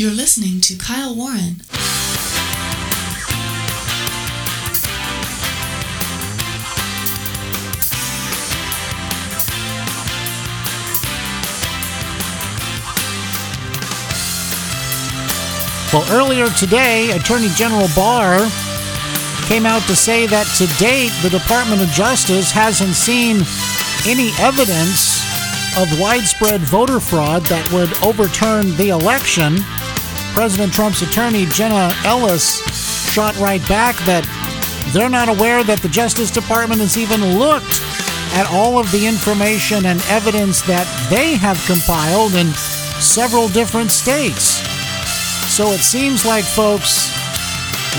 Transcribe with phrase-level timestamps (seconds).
[0.00, 1.56] You're listening to Kyle Warren.
[15.92, 18.48] Well, earlier today, Attorney General Barr
[19.48, 23.42] came out to say that to date, the Department of Justice hasn't seen
[24.06, 25.20] any evidence
[25.76, 29.58] of widespread voter fraud that would overturn the election.
[30.32, 32.60] President Trump's attorney, Jenna Ellis,
[33.12, 34.24] shot right back that
[34.92, 37.80] they're not aware that the Justice Department has even looked
[38.34, 42.46] at all of the information and evidence that they have compiled in
[43.02, 44.62] several different states.
[45.50, 47.10] So it seems like, folks,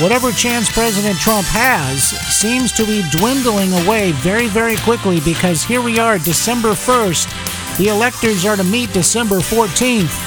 [0.02, 5.81] whatever chance President Trump has seems to be dwindling away very, very quickly because here
[5.81, 7.77] we are, December 1st.
[7.77, 10.20] The electors are to meet December 14th.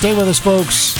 [0.00, 0.96] Stay with us, folks.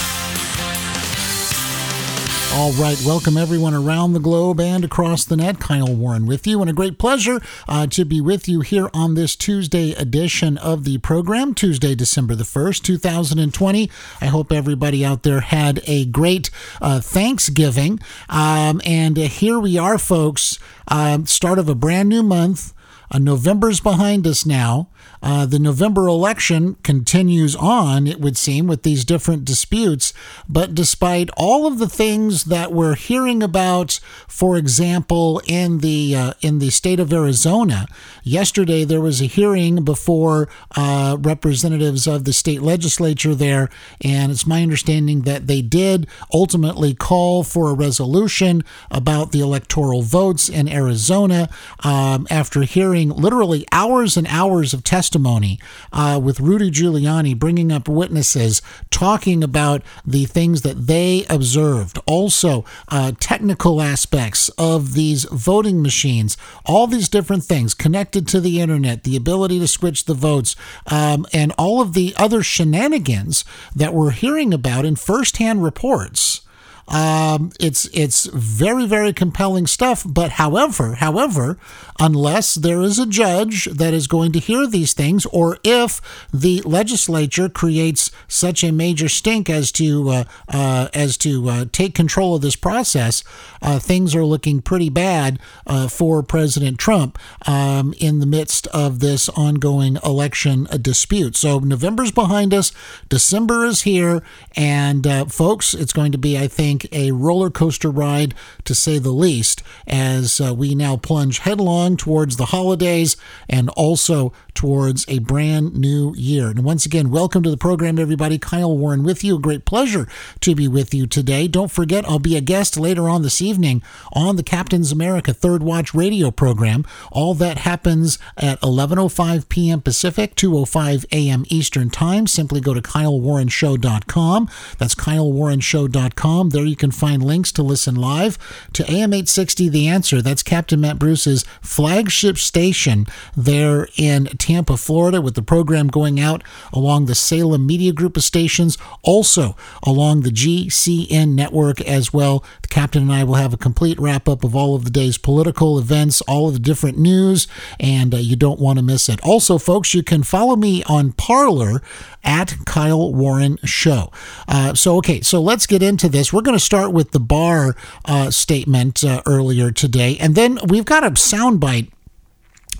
[2.52, 5.58] All right, welcome everyone around the globe and across the net.
[5.58, 9.14] Kyle Warren with you, and a great pleasure uh, to be with you here on
[9.14, 13.90] this Tuesday edition of the program, Tuesday, December the 1st, 2020.
[14.20, 16.50] I hope everybody out there had a great
[16.82, 18.00] uh, Thanksgiving.
[18.28, 22.74] Um, and uh, here we are, folks, uh, start of a brand new month.
[23.10, 24.88] Uh, November's behind us now.
[25.22, 30.12] Uh, the November election continues on, it would seem, with these different disputes.
[30.48, 36.32] But despite all of the things that we're hearing about, for example, in the uh,
[36.40, 37.86] in the state of Arizona,
[38.22, 43.68] yesterday there was a hearing before uh, representatives of the state legislature there,
[44.02, 50.02] and it's my understanding that they did ultimately call for a resolution about the electoral
[50.02, 51.48] votes in Arizona
[51.80, 55.58] um, after hearing literally hours and hours of testimony testimony
[55.92, 61.98] uh, with Rudy Giuliani bringing up witnesses talking about the things that they observed.
[62.06, 68.60] Also, uh, technical aspects of these voting machines, all these different things connected to the
[68.60, 70.54] internet, the ability to switch the votes,
[70.86, 73.44] um, and all of the other shenanigans
[73.74, 76.42] that we're hearing about in firsthand reports.
[76.90, 80.04] Um, it's it's very very compelling stuff.
[80.06, 81.58] But however, however,
[81.98, 86.00] unless there is a judge that is going to hear these things, or if
[86.32, 91.94] the legislature creates such a major stink as to uh, uh, as to uh, take
[91.94, 93.22] control of this process,
[93.62, 99.00] uh, things are looking pretty bad uh, for President Trump um, in the midst of
[99.00, 101.36] this ongoing election dispute.
[101.36, 102.72] So November's behind us,
[103.08, 104.22] December is here,
[104.56, 108.74] and uh, folks, it's going to be, I think think, a roller coaster ride to
[108.74, 113.16] say the least, as uh, we now plunge headlong towards the holidays
[113.48, 116.48] and also towards a brand new year.
[116.48, 118.38] And once again, welcome to the program, everybody.
[118.38, 119.36] Kyle Warren with you.
[119.36, 120.08] A great pleasure
[120.40, 121.48] to be with you today.
[121.48, 123.82] Don't forget, I'll be a guest later on this evening
[124.12, 126.84] on the Captain's America Third Watch radio program.
[127.10, 129.80] All that happens at 11.05 p.m.
[129.80, 131.44] Pacific, 2.05 a.m.
[131.48, 132.26] Eastern Time.
[132.26, 134.48] Simply go to KyleWarrenShow.com.
[134.78, 136.50] That's KyleWarrenShow.com.
[136.50, 138.38] There you can find links to listen live
[138.72, 140.22] to AM 860 The Answer.
[140.22, 146.42] That's Captain Matt Bruce's flagship station there in Tampa, Florida, with the program going out
[146.72, 152.44] along the Salem Media Group of stations, also along the GCN network as well.
[152.62, 155.18] The captain and I will have a complete wrap up of all of the day's
[155.18, 157.48] political events, all of the different news,
[157.78, 159.20] and uh, you don't want to miss it.
[159.22, 161.82] Also, folks, you can follow me on Parler
[162.22, 164.12] at Kyle Warren Show.
[164.46, 166.32] Uh, so, okay, so let's get into this.
[166.32, 170.84] We're going to start with the Barr uh, statement uh, earlier today, and then we've
[170.84, 171.90] got a soundbite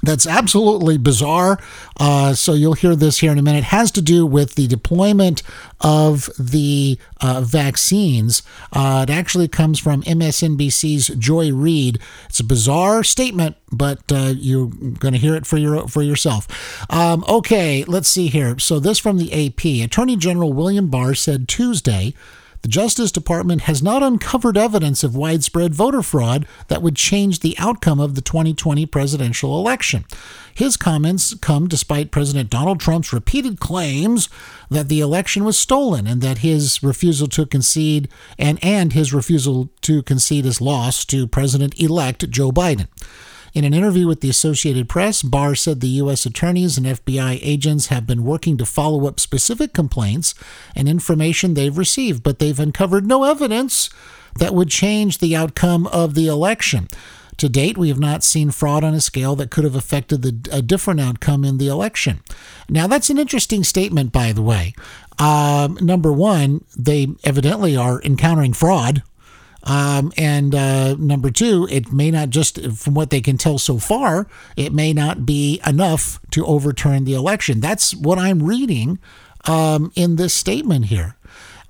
[0.02, 1.58] that's absolutely bizarre.
[1.98, 3.58] Uh, so you'll hear this here in a minute.
[3.58, 5.42] It has to do with the deployment
[5.80, 8.42] of the uh, vaccines.
[8.72, 11.98] Uh, it actually comes from MSNBC's Joy Reid.
[12.28, 16.48] It's a bizarre statement, but uh, you're going to hear it for your for yourself.
[16.90, 18.58] Um, okay, let's see here.
[18.58, 19.84] So this from the AP.
[19.84, 22.14] Attorney General William Barr said Tuesday
[22.62, 27.56] the Justice Department has not uncovered evidence of widespread voter fraud that would change the
[27.58, 30.04] outcome of the 2020 presidential election.
[30.54, 34.28] His comments come despite President Donald Trump's repeated claims
[34.68, 38.08] that the election was stolen and that his refusal to concede
[38.38, 42.88] and, and his refusal to concede his loss to President elect Joe Biden.
[43.52, 46.24] In an interview with the Associated Press, Barr said the U.S.
[46.24, 50.34] attorneys and FBI agents have been working to follow up specific complaints
[50.76, 53.90] and information they've received, but they've uncovered no evidence
[54.38, 56.86] that would change the outcome of the election.
[57.38, 60.48] To date, we have not seen fraud on a scale that could have affected the,
[60.52, 62.20] a different outcome in the election.
[62.68, 64.74] Now, that's an interesting statement, by the way.
[65.18, 69.02] Um, number one, they evidently are encountering fraud.
[69.62, 73.78] Um, and uh, number two, it may not just, from what they can tell so
[73.78, 74.26] far,
[74.56, 77.60] it may not be enough to overturn the election.
[77.60, 78.98] That's what I'm reading
[79.44, 81.16] um, in this statement here.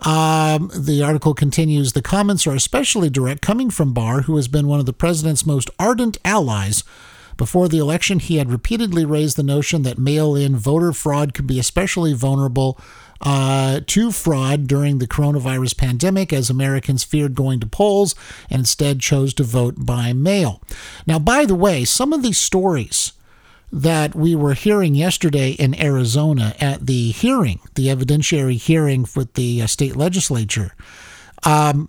[0.00, 4.66] Um, the article continues The comments are especially direct, coming from Barr, who has been
[4.66, 6.84] one of the president's most ardent allies.
[7.36, 11.46] Before the election, he had repeatedly raised the notion that mail in voter fraud could
[11.46, 12.78] be especially vulnerable
[13.20, 18.14] uh, to fraud during the coronavirus pandemic as Americans feared going to polls
[18.49, 20.62] and instead chose to vote by mail.
[21.06, 23.12] Now, by the way, some of these stories
[23.72, 29.62] that we were hearing yesterday in Arizona at the hearing, the evidentiary hearing with the
[29.62, 30.75] uh, state legislature,
[31.44, 31.88] um,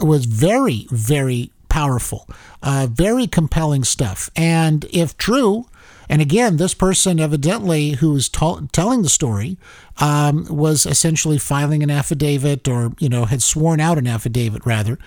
[0.00, 2.28] was very, very powerful,
[2.62, 4.28] uh, very compelling stuff.
[4.34, 5.66] And if true,
[6.10, 9.56] and again, this person evidently who was t- telling the story
[9.98, 14.98] um, was essentially filing an affidavit or, you know, had sworn out an affidavit rather.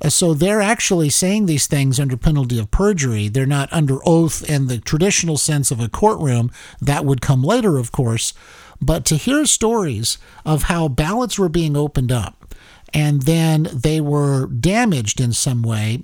[0.00, 3.26] Uh, so they're actually saying these things under penalty of perjury.
[3.26, 6.52] They're not under oath in the traditional sense of a courtroom.
[6.80, 8.32] That would come later, of course.
[8.80, 12.41] But to hear stories of how ballots were being opened up,
[12.94, 16.02] and then they were damaged in some way.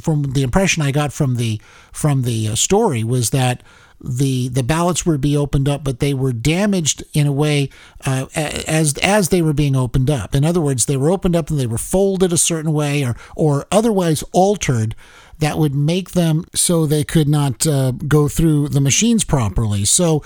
[0.00, 1.60] From the impression I got from the
[1.92, 3.62] from the uh, story was that
[4.04, 7.70] the the ballots were be opened up, but they were damaged in a way
[8.04, 10.34] uh, as as they were being opened up.
[10.34, 13.16] In other words, they were opened up and they were folded a certain way or
[13.34, 14.94] or otherwise altered
[15.38, 19.84] that would make them so they could not uh, go through the machines properly.
[19.84, 20.22] So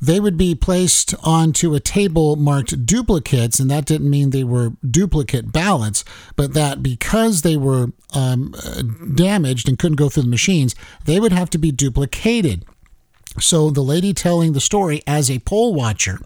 [0.00, 4.72] they would be placed onto a table marked duplicates, and that didn't mean they were
[4.88, 6.04] duplicate ballots,
[6.36, 8.54] but that because they were um,
[9.14, 10.74] damaged and couldn't go through the machines,
[11.04, 12.64] they would have to be duplicated.
[13.40, 16.20] So the lady telling the story as a poll watcher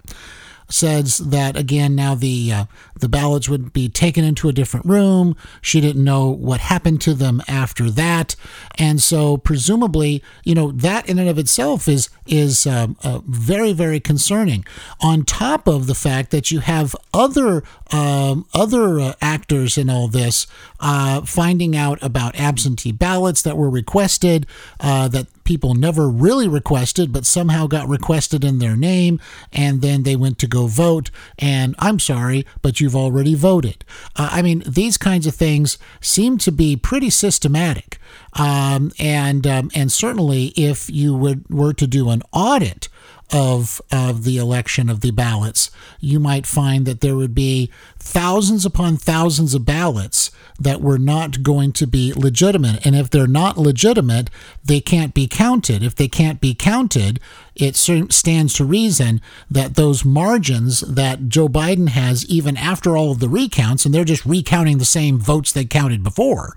[0.68, 2.64] says that again now the uh,
[2.98, 5.36] the ballots would be taken into a different room.
[5.60, 8.36] She didn't know what happened to them after that,
[8.78, 13.72] and so presumably, you know, that in and of itself is is um, uh, very
[13.72, 14.64] very concerning.
[15.00, 17.62] On top of the fact that you have other
[17.92, 20.46] um, other uh, actors in all this
[20.80, 24.46] uh, finding out about absentee ballots that were requested
[24.80, 29.20] uh, that people never really requested, but somehow got requested in their name,
[29.52, 31.10] and then they went to go vote.
[31.38, 33.84] And I'm sorry, but you've already voted.
[34.16, 37.98] Uh, I mean, these kinds of things seem to be pretty systematic.
[38.34, 42.88] Um, and um, and certainly, if you would, were to do an audit
[43.32, 45.70] of of the election of the ballots,
[46.00, 47.70] you might find that there would be
[48.06, 52.86] thousands upon thousands of ballots that were not going to be legitimate.
[52.86, 54.30] And if they're not legitimate,
[54.64, 55.82] they can't be counted.
[55.82, 57.20] If they can't be counted,
[57.54, 59.20] it stands to reason
[59.50, 64.04] that those margins that Joe Biden has, even after all of the recounts, and they're
[64.04, 66.54] just recounting the same votes they counted before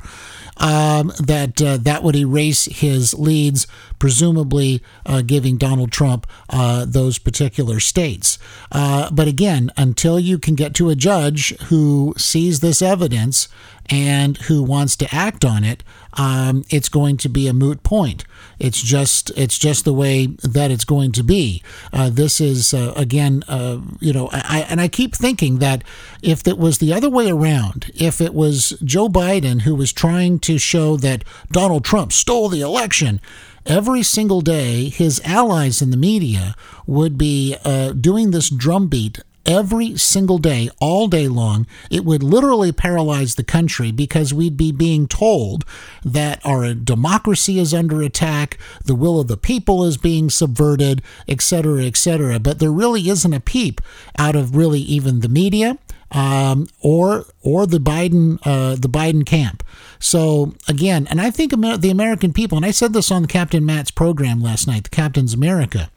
[0.60, 3.66] um, that uh, that would erase his leads,
[3.98, 8.38] presumably uh, giving Donald Trump uh, those particular states.
[8.72, 13.48] Uh, but again, until you can get to a judge who sees this evidence
[13.90, 15.84] and who wants to act on it,
[16.14, 18.24] um, it's going to be a moot point.
[18.60, 21.64] It's just it's just the way that it's going to be.
[21.92, 25.84] Uh, this is uh, again, uh, you know, I, and I keep thinking that
[26.22, 30.40] if it was the other way around, if it was Joe Biden who was trying
[30.40, 33.22] to show that Donald Trump stole the election,
[33.66, 39.98] every single day, his allies in the media would be uh, doing this drumbeat every
[39.98, 45.08] single day, all day long, it would literally paralyze the country because we'd be being
[45.08, 45.66] told
[46.06, 51.84] that our democracy is under attack, the will of the people is being subverted, etc.,
[51.84, 52.40] etc.
[52.40, 53.82] But there really isn't a peep
[54.20, 55.78] out of really even the media.
[56.12, 59.62] Um, or or the Biden uh, the Biden camp.
[60.00, 63.92] So again, and I think the American people, and I said this on Captain Matt's
[63.92, 65.92] program last night, the Captain's America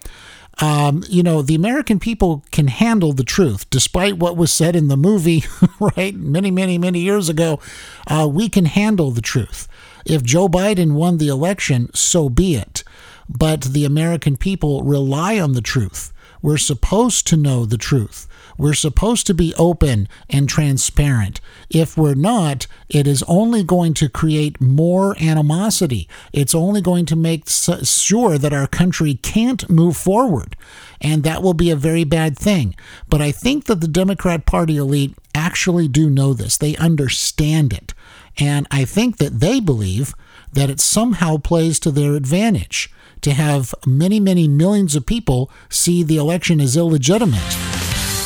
[0.61, 4.89] um, you know, the American people can handle the truth, despite what was said in
[4.89, 5.45] the movie,
[5.97, 6.15] right?
[6.15, 7.59] Many, many, many years ago.
[8.07, 9.67] Uh, we can handle the truth.
[10.05, 12.85] If Joe Biden won the election, so be it.
[13.29, 16.12] But the American people rely on the truth.
[16.43, 18.27] We're supposed to know the truth.
[18.59, 21.41] We're supposed to be open and transparent.
[21.71, 26.09] If we're not, it is only going to create more animosity.
[26.33, 30.57] It's only going to make sure that our country can't move forward.
[31.01, 32.75] And that will be a very bad thing.
[33.09, 37.95] But I think that the Democrat Party elite actually do know this, they understand it.
[38.39, 40.15] And I think that they believe
[40.53, 42.93] that it somehow plays to their advantage
[43.23, 47.41] to have many, many millions of people see the election as illegitimate.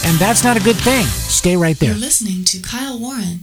[0.05, 1.05] And that's not a good thing.
[1.05, 1.91] Stay right there.
[1.91, 3.43] You're listening to Kyle Warren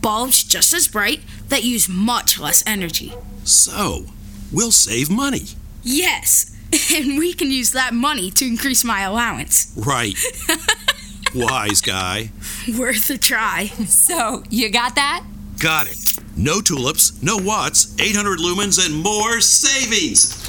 [0.00, 3.12] bulbs just as bright that use much less energy.
[3.44, 4.06] So,
[4.52, 5.44] we'll save money.
[5.82, 6.54] Yes,
[6.94, 9.72] and we can use that money to increase my allowance.
[9.76, 10.14] Right.
[11.34, 12.30] Wise guy.
[12.78, 13.66] Worth a try.
[13.86, 15.24] So, you got that?
[15.58, 15.98] Got it.
[16.36, 20.44] No tulips, no watts, 800 lumens, and more savings.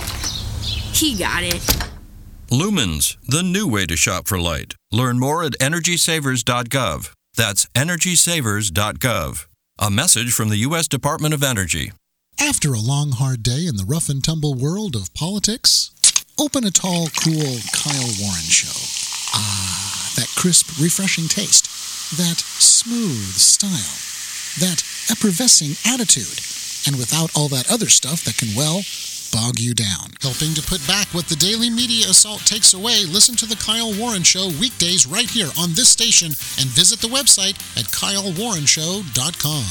[0.98, 1.62] He got it.
[2.52, 4.76] Lumens, the new way to shop for light.
[4.92, 7.12] Learn more at EnergySavers.gov.
[7.36, 9.46] That's EnergySavers.gov.
[9.80, 10.88] A message from the U.S.
[10.88, 11.92] Department of Energy.
[12.40, 15.92] After a long, hard day in the rough and tumble world of politics,
[16.40, 18.76] open a tall, cool Kyle Warren show.
[19.34, 21.66] Ah, that crisp, refreshing taste,
[22.18, 23.96] that smooth style,
[24.60, 26.40] that effervescing attitude,
[26.88, 28.82] and without all that other stuff that can, well,
[29.32, 30.12] bog you down.
[30.22, 33.94] Helping to put back what the daily media assault takes away, listen to The Kyle
[33.98, 39.66] Warren Show weekdays right here on this station and visit the website at kylewarrenshow.com.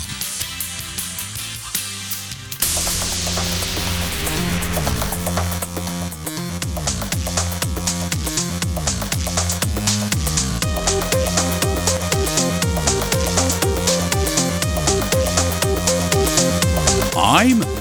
[17.21, 17.78] I'm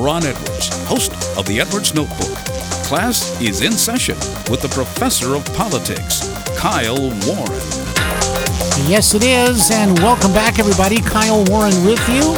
[0.00, 2.36] Ron Edwards, host of the Edwards Notebook.
[2.84, 4.16] Class is in session
[4.50, 7.62] with the professor of politics, Kyle Warren.
[8.88, 11.00] Yes, it is, and welcome back, everybody.
[11.00, 12.34] Kyle Warren with you.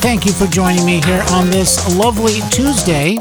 [0.00, 3.18] Thank you for joining me here on this lovely Tuesday.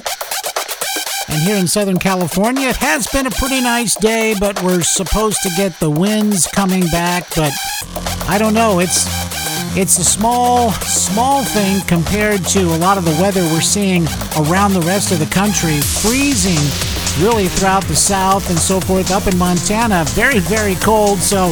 [1.29, 5.41] And here in Southern California, it has been a pretty nice day, but we're supposed
[5.43, 7.27] to get the winds coming back.
[7.35, 7.51] But
[8.29, 8.79] I don't know.
[8.79, 9.05] It's
[9.77, 14.07] it's a small, small thing compared to a lot of the weather we're seeing
[14.49, 15.79] around the rest of the country.
[16.01, 16.57] Freezing
[17.23, 19.11] really throughout the south and so forth.
[19.11, 21.19] Up in Montana, very, very cold.
[21.19, 21.51] So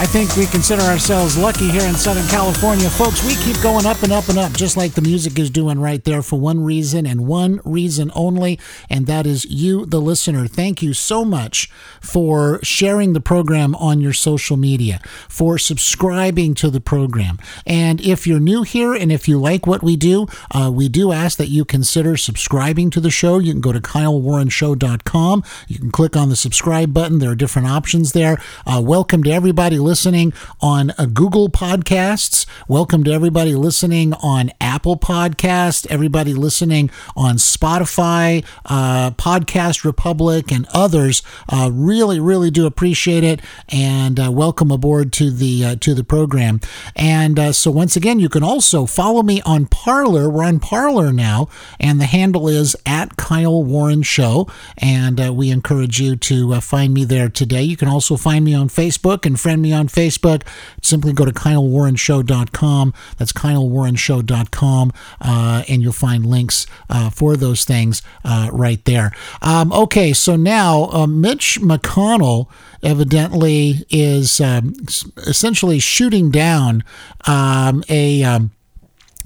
[0.00, 2.88] I think we consider ourselves lucky here in Southern California.
[2.88, 5.78] Folks, we keep going up and up and up, just like the music is doing
[5.78, 10.46] right there for one reason and one reason only, and that is you, the listener.
[10.46, 11.68] Thank you so much
[12.00, 17.38] for sharing the program on your social media, for subscribing to the program.
[17.66, 21.12] And if you're new here and if you like what we do, uh, we do
[21.12, 23.38] ask that you consider subscribing to the show.
[23.38, 25.44] You can go to kylewarrenshow.com.
[25.68, 27.18] You can click on the subscribe button.
[27.18, 28.38] There are different options there.
[28.66, 32.46] Uh, welcome to everybody listening on uh, Google Podcasts.
[32.68, 40.68] Welcome to everybody listening on Apple Podcast, everybody listening on Spotify, uh, Podcast Republic, and
[40.72, 41.24] others.
[41.48, 46.04] Uh, really, really do appreciate it, and uh, welcome aboard to the uh, to the
[46.04, 46.60] program.
[46.94, 50.30] And uh, so, once again, you can also follow me on Parler.
[50.30, 51.48] We're on Parler now,
[51.80, 54.46] and the handle is at Kyle Warren Show,
[54.78, 57.64] and we encourage you to find me there today.
[57.64, 60.42] You can also find me on Facebook and friend me on Facebook.
[60.82, 62.94] Simply go to KyleWarrenShow.com.
[63.18, 69.12] That's KyleWarrenShow.com, uh, and you'll find links uh, for those things uh, right there.
[69.42, 72.48] Um, okay, so now uh, Mitch McConnell
[72.82, 74.74] evidently is um,
[75.16, 76.84] essentially shooting down
[77.26, 78.48] um, a.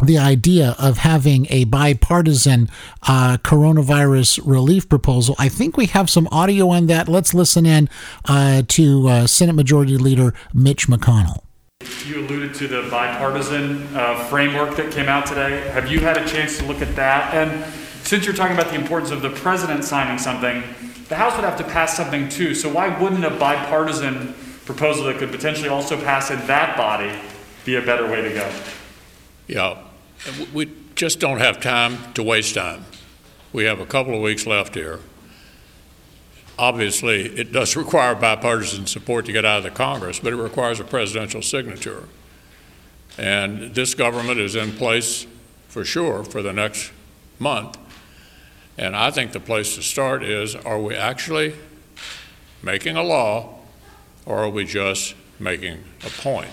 [0.04, 2.68] The idea of having a bipartisan
[3.04, 5.34] uh, coronavirus relief proposal.
[5.38, 7.08] I think we have some audio on that.
[7.08, 7.88] Let's listen in
[8.26, 11.42] uh, to uh, Senate Majority Leader Mitch McConnell.
[12.04, 15.68] You alluded to the bipartisan uh, framework that came out today.
[15.70, 17.32] Have you had a chance to look at that?
[17.32, 17.64] And
[18.04, 20.62] since you're talking about the importance of the president signing something,
[21.08, 22.54] the House would have to pass something too.
[22.54, 24.34] So why wouldn't a bipartisan
[24.66, 27.10] proposal that could potentially also pass in that body
[27.64, 28.52] be a better way to go?
[29.46, 29.82] Yeah,
[30.52, 32.84] we just don't have time to waste time.
[33.52, 35.00] we have a couple of weeks left here.
[36.58, 40.80] Obviously, it does require bipartisan support to get out of the Congress, but it requires
[40.80, 42.08] a presidential signature.
[43.18, 45.26] And this government is in place
[45.68, 46.92] for sure for the next
[47.38, 47.78] month.
[48.76, 51.54] And I think the place to start is are we actually
[52.62, 53.58] making a law
[54.26, 56.50] or are we just making a point?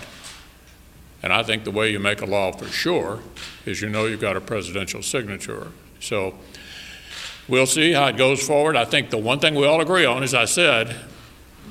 [1.22, 3.20] And I think the way you make a law for sure
[3.64, 5.68] is you know you've got a presidential signature.
[6.00, 6.34] So
[7.48, 8.76] we'll see how it goes forward.
[8.76, 10.96] I think the one thing we all agree on, as I said,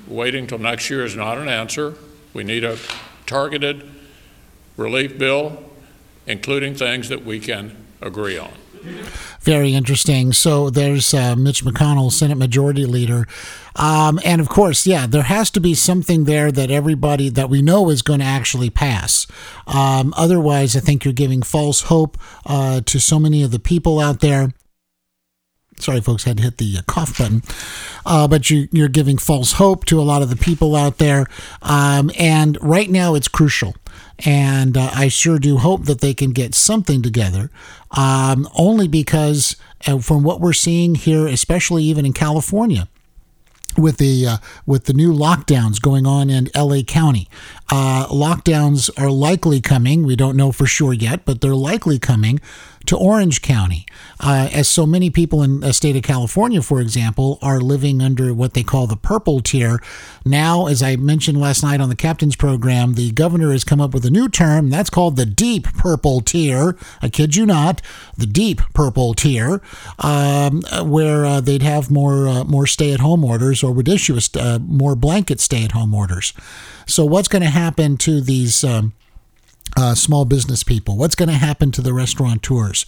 [0.08, 1.96] waiting till next year is not an answer.
[2.34, 2.77] We need a
[3.25, 3.89] targeted
[4.77, 5.62] relief bill,
[6.27, 8.51] including things that we can agree on.
[9.41, 10.33] Very interesting.
[10.33, 13.27] So there's uh, Mitch McConnell, Senate Majority Leader.
[13.75, 17.61] Um, and of course, yeah, there has to be something there that everybody that we
[17.61, 19.27] know is going to actually pass.
[19.67, 24.00] Um, otherwise, I think you're giving false hope uh, to so many of the people
[24.00, 24.53] out there.
[25.77, 27.41] Sorry, folks, had to hit the uh, cough button.
[28.05, 31.25] Uh, but you, are giving false hope to a lot of the people out there.
[31.63, 33.73] Um, and right now, it's crucial.
[34.25, 37.50] And uh, I sure do hope that they can get something together,
[37.91, 39.55] um, only because
[39.88, 42.88] uh, from what we're seeing here, especially even in California,
[43.77, 47.27] with the uh, with the new lockdowns going on in LA County.
[47.72, 50.05] Uh, lockdowns are likely coming.
[50.05, 52.39] We don't know for sure yet, but they're likely coming
[52.91, 53.86] to Orange County,
[54.19, 58.33] uh, as so many people in the state of California, for example, are living under
[58.33, 59.81] what they call the purple tier.
[60.25, 63.93] Now, as I mentioned last night on the captain's program, the governor has come up
[63.93, 66.77] with a new term that's called the deep purple tier.
[67.01, 67.81] I kid you not,
[68.17, 69.62] the deep purple tier,
[70.00, 74.98] um, where uh, they'd have more uh, more stay-at-home orders or would issue a, more
[74.98, 76.33] blanket stay-at-home orders.
[76.86, 78.65] So, what's going to happen to these?
[78.65, 78.91] Um,
[79.81, 80.95] uh, small business people?
[80.95, 82.85] What's going to happen to the restaurateurs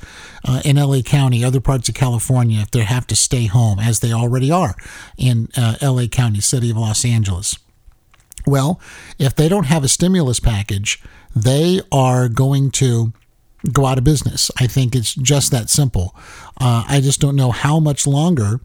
[0.47, 3.99] uh, in LA County, other parts of California, if they have to stay home, as
[3.99, 4.75] they already are
[5.17, 7.57] in uh, LA County, city of Los Angeles?
[8.45, 8.79] Well,
[9.17, 11.01] if they don't have a stimulus package,
[11.35, 13.13] they are going to
[13.71, 14.51] go out of business.
[14.59, 16.15] I think it's just that simple.
[16.59, 18.59] Uh, I just don't know how much longer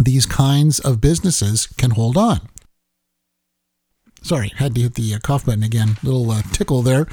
[0.00, 2.40] these kinds of businesses can hold on.
[4.22, 5.96] Sorry, had to hit the uh, cough button again.
[6.02, 7.06] Little uh, tickle there.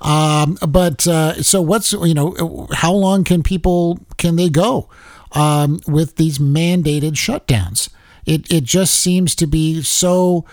[0.00, 4.88] Um, but uh, so, what's you know, how long can people can they go
[5.32, 7.90] um, with these mandated shutdowns?
[8.24, 10.46] It it just seems to be so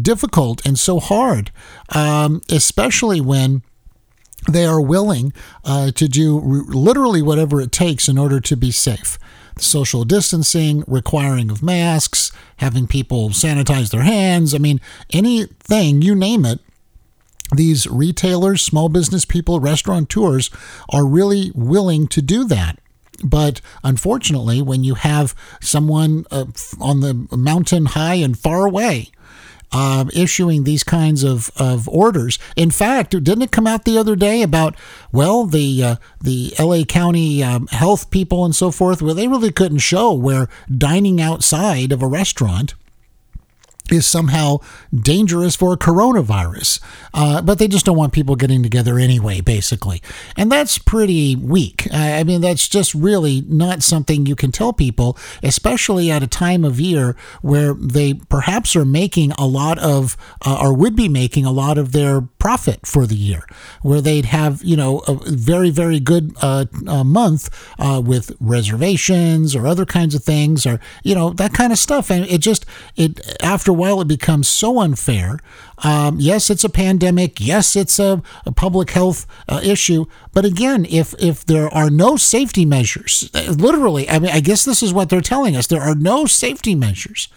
[0.00, 1.50] difficult and so hard,
[1.90, 3.62] um, especially when
[4.50, 5.32] they are willing
[5.64, 9.18] uh, to do literally whatever it takes in order to be safe
[9.60, 14.54] social distancing, requiring of masks, having people sanitize their hands.
[14.54, 16.60] I mean, anything, you name it.
[17.54, 20.50] These retailers, small business people, restaurateurs
[20.90, 22.78] are really willing to do that.
[23.24, 26.44] But unfortunately, when you have someone uh,
[26.80, 29.10] on the mountain high and far away
[29.72, 32.38] um, issuing these kinds of, of orders.
[32.56, 34.74] In fact, didn't it come out the other day about
[35.12, 36.84] well the uh, the L.A.
[36.84, 39.02] County um, health people and so forth?
[39.02, 42.74] Well, they really couldn't show where dining outside of a restaurant
[43.92, 44.58] is somehow
[44.94, 46.80] dangerous for coronavirus.
[47.14, 50.02] Uh, but they just don't want people getting together anyway, basically.
[50.36, 51.86] And that's pretty weak.
[51.92, 56.64] I mean, that's just really not something you can tell people, especially at a time
[56.64, 61.44] of year where they perhaps are making a lot of, uh, or would be making
[61.44, 63.44] a lot of their profit for the year,
[63.82, 66.66] where they'd have, you know, a very, very good uh,
[67.04, 71.78] month uh, with reservations or other kinds of things or, you know, that kind of
[71.78, 72.10] stuff.
[72.10, 72.64] And it just,
[72.96, 75.38] it, after a while, it becomes so unfair.
[75.78, 77.40] Um, yes, it's a pandemic.
[77.40, 80.06] Yes, it's a, a public health uh, issue.
[80.32, 84.64] But again, if if there are no safety measures, uh, literally, I mean, I guess
[84.64, 87.28] this is what they're telling us: there are no safety measures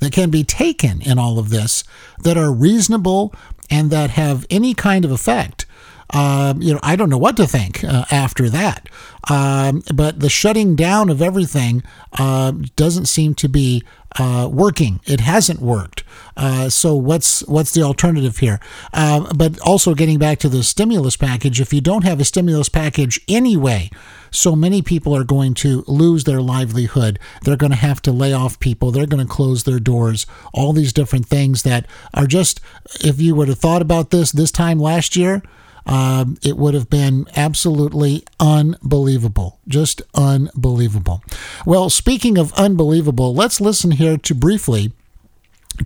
[0.00, 1.84] that can be taken in all of this
[2.20, 3.32] that are reasonable
[3.70, 5.66] and that have any kind of effect.
[6.14, 8.88] Um, you know, I don't know what to think uh, after that.
[9.28, 13.82] Um, but the shutting down of everything uh, doesn't seem to be
[14.16, 15.00] uh, working.
[15.06, 16.04] It hasn't worked.
[16.36, 18.60] Uh, so what's what's the alternative here?
[18.92, 22.68] Uh, but also getting back to the stimulus package, if you don't have a stimulus
[22.68, 23.90] package anyway,
[24.30, 27.18] so many people are going to lose their livelihood.
[27.42, 28.90] They're going to have to lay off people.
[28.90, 30.26] They're going to close their doors.
[30.52, 32.60] All these different things that are just,
[33.00, 35.42] if you would have thought about this this time last year,
[35.86, 39.58] um, it would have been absolutely unbelievable.
[39.68, 41.22] Just unbelievable.
[41.66, 44.92] Well, speaking of unbelievable, let's listen here to briefly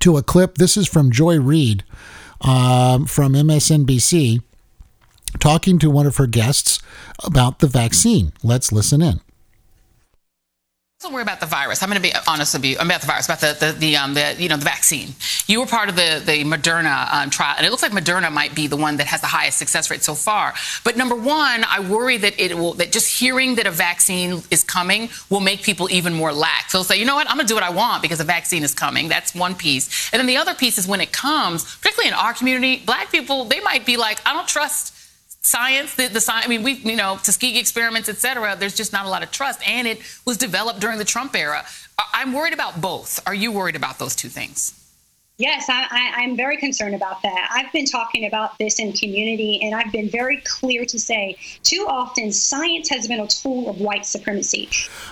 [0.01, 0.57] to a clip.
[0.57, 1.85] This is from Joy Reid
[2.41, 4.43] um, from MSNBC
[5.41, 6.81] talking to one of her guests
[7.25, 8.33] about the vaccine.
[8.43, 9.21] Let's listen in.
[11.01, 11.81] Don't worry about the virus.
[11.81, 12.77] I'm going to be honest with you.
[12.81, 15.15] I'm about the virus, about the the, the um the you know the vaccine.
[15.47, 18.53] You were part of the the Moderna um, trial, and it looks like Moderna might
[18.53, 20.55] be the one that has the highest success rate so far.
[20.83, 24.65] But number one, I worry that it will that just hearing that a vaccine is
[24.65, 26.73] coming will make people even more lax.
[26.73, 28.25] So they'll say, you know what, I'm going to do what I want because a
[28.25, 29.07] vaccine is coming.
[29.07, 32.35] That's one piece, and then the other piece is when it comes, particularly in our
[32.35, 34.98] community, black people they might be like, I don't trust
[35.49, 38.93] science, the, the science, I mean, we, you know, Tuskegee experiments, et cetera, there's just
[38.93, 39.67] not a lot of trust.
[39.67, 41.65] And it was developed during the Trump era.
[42.13, 43.19] I'm worried about both.
[43.27, 44.75] Are you worried about those two things?
[45.39, 47.49] Yes, I, am very concerned about that.
[47.53, 51.87] I've been talking about this in community, and I've been very clear to say too
[51.89, 54.69] often science has been a tool of white supremacy.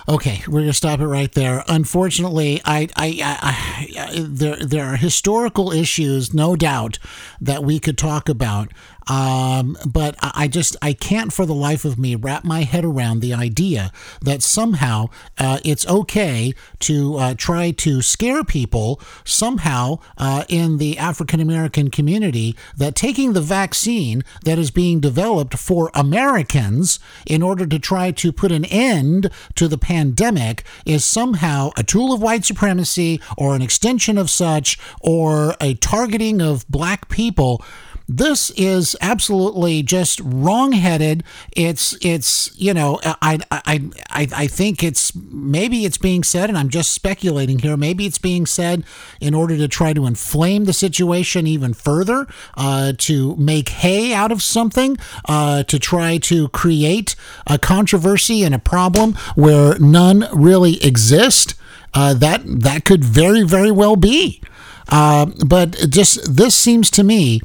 [0.09, 1.63] Okay, we're going to stop it right there.
[1.69, 6.99] Unfortunately, I, I, I, I, there, there are historical issues, no doubt,
[7.39, 8.73] that we could talk about.
[9.07, 13.19] Um, but I just I can't for the life of me wrap my head around
[13.19, 13.91] the idea
[14.21, 20.97] that somehow uh, it's okay to uh, try to scare people somehow uh, in the
[20.97, 27.65] African American community that taking the vaccine that is being developed for Americans in order
[27.65, 32.45] to try to put an end to the pandemic is somehow a tool of white
[32.45, 37.63] supremacy or an extension of such or a targeting of black people
[38.07, 41.23] this is absolutely just wrongheaded.
[41.51, 46.57] It's it's you know I I I I think it's maybe it's being said, and
[46.57, 47.75] I'm just speculating here.
[47.75, 48.85] Maybe it's being said
[49.19, 54.31] in order to try to inflame the situation even further, uh, to make hay out
[54.31, 57.15] of something, uh, to try to create
[57.45, 61.55] a controversy and a problem where none really exist.
[61.93, 64.41] Uh, that that could very very well be.
[64.89, 67.41] Uh, but just this seems to me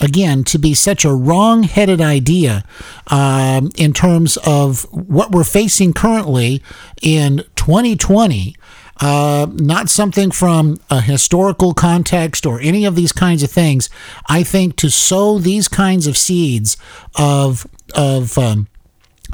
[0.00, 2.64] again, to be such a wrong headed idea
[3.08, 6.62] um, in terms of what we're facing currently
[7.02, 8.56] in 2020.
[9.02, 13.88] Uh, not something from a historical context or any of these kinds of things.
[14.28, 16.76] I think to sow these kinds of seeds
[17.16, 18.68] of of um,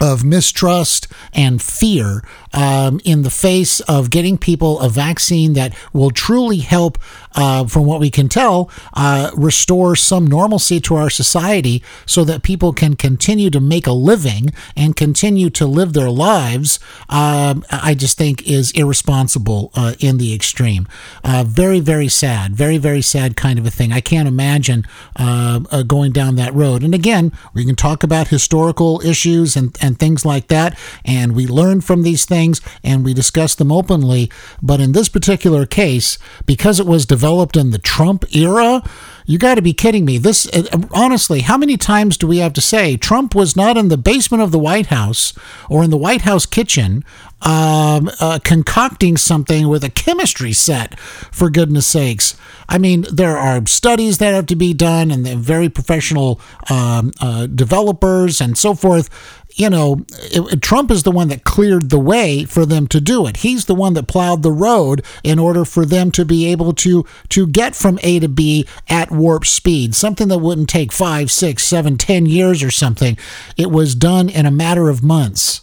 [0.00, 2.22] of mistrust and fear
[2.56, 6.98] um, in the face of getting people a vaccine that will truly help
[7.34, 12.42] uh, from what we can tell, uh, restore some normalcy to our society so that
[12.42, 17.94] people can continue to make a living and continue to live their lives, um, I
[17.94, 20.88] just think is irresponsible uh, in the extreme.
[21.22, 22.56] Uh, very, very sad.
[22.56, 23.92] Very, very sad kind of a thing.
[23.92, 24.84] I can't imagine
[25.16, 26.82] uh, uh, going down that road.
[26.82, 31.46] And again, we can talk about historical issues and, and things like that, and we
[31.46, 32.45] learn from these things
[32.84, 34.30] and we discuss them openly.
[34.62, 38.82] But in this particular case, because it was developed, in the Trump era.
[39.26, 40.18] You got to be kidding me.
[40.18, 43.88] This uh, honestly, how many times do we have to say Trump was not in
[43.88, 45.32] the basement of the White House
[45.68, 47.04] or in the White House kitchen
[47.42, 52.36] um, uh, concocting something with a chemistry set, for goodness sakes?
[52.68, 57.46] I mean, there are studies that have to be done and very professional um, uh,
[57.46, 59.08] developers and so forth
[59.56, 63.26] you know, it, Trump is the one that cleared the way for them to do
[63.26, 63.38] it.
[63.38, 67.06] He's the one that plowed the road in order for them to be able to
[67.30, 69.94] to get from A to B at warp speed.
[69.94, 73.16] Something that wouldn't take five, six, seven, ten years or something.
[73.56, 75.62] It was done in a matter of months.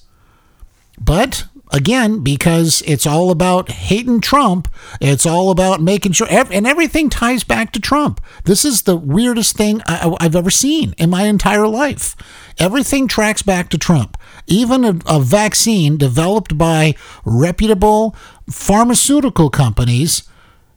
[0.99, 4.67] But again, because it's all about hating Trump.
[5.01, 8.21] It's all about making sure, and everything ties back to Trump.
[8.45, 12.15] This is the weirdest thing I've ever seen in my entire life.
[12.59, 14.17] Everything tracks back to Trump.
[14.47, 18.15] Even a, a vaccine developed by reputable
[18.49, 20.23] pharmaceutical companies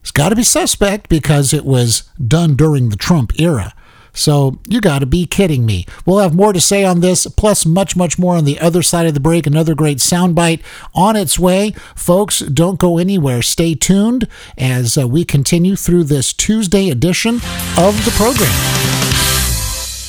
[0.03, 3.75] has got to be suspect because it was done during the Trump era.
[4.17, 5.85] So you got to be kidding me.
[6.07, 9.07] We'll have more to say on this, plus much, much more on the other side
[9.07, 9.47] of the break.
[9.47, 10.63] Another great soundbite
[10.95, 11.73] on its way.
[11.95, 13.43] Folks, don't go anywhere.
[13.43, 17.37] Stay tuned as uh, we continue through this Tuesday edition
[17.77, 19.16] of the program.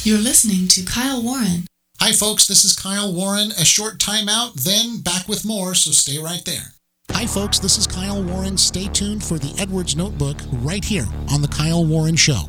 [0.08, 1.68] You're listening to Kyle Warren.
[2.00, 2.48] Hi, folks.
[2.48, 3.52] This is Kyle Warren.
[3.60, 6.76] A short timeout, then back with more, so stay right there.
[7.12, 7.60] Hi, folks.
[7.60, 8.58] This is Kyle Warren.
[8.58, 12.44] Stay tuned for the Edwards Notebook right here on The Kyle Warren Show.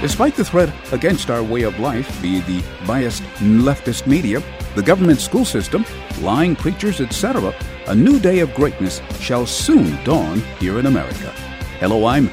[0.00, 4.40] Despite the threat against our way of life via the biased leftist media,
[4.76, 5.84] the government school system,
[6.20, 7.52] lying preachers, etc.,
[7.88, 11.34] a new day of greatness shall soon dawn here in America.
[11.78, 12.30] Hello, I'm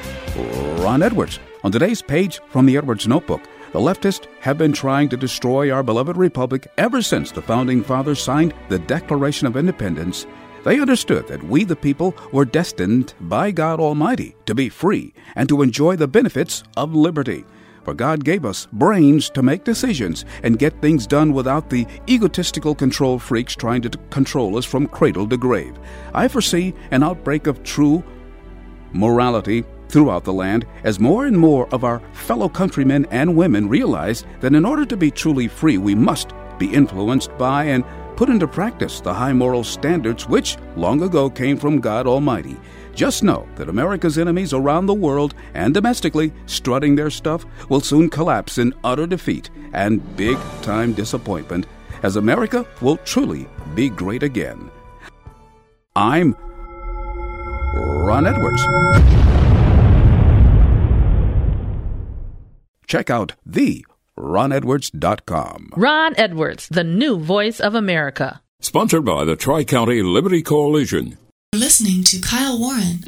[0.82, 1.38] Ron Edwards.
[1.66, 3.42] On today's page from the Edwards Notebook,
[3.74, 8.24] the leftists have been trying to destroy our beloved republic ever since the founding fathers
[8.24, 10.26] signed the Declaration of Independence.
[10.64, 15.50] They understood that we, the people, were destined by God Almighty to be free and
[15.50, 17.44] to enjoy the benefits of liberty.
[17.84, 22.74] for God gave us brains to make decisions and get things done without the egotistical
[22.74, 25.78] control freaks trying to control us from cradle to grave.
[26.14, 28.04] I foresee an outbreak of true
[28.94, 34.26] morality throughout the land as more and more of our fellow countrymen and women realize
[34.40, 37.84] that in order to be truly free, we must be influenced by and
[38.16, 42.58] put into practice the high moral standards which long ago came from God Almighty.
[42.96, 48.10] Just know that America's enemies around the world and domestically strutting their stuff will soon
[48.10, 51.66] collapse in utter defeat and big time disappointment
[52.04, 54.70] as America will truly be great again.
[55.96, 56.36] I'm
[58.04, 58.62] Ron Edwards.
[62.86, 63.86] Check out the
[64.20, 65.70] ronedwards.com.
[65.78, 68.42] Ron Edwards, the new voice of America.
[68.60, 71.18] Sponsored by the Tri County Liberty Coalition.
[71.54, 73.00] You're listening to Kyle Warren.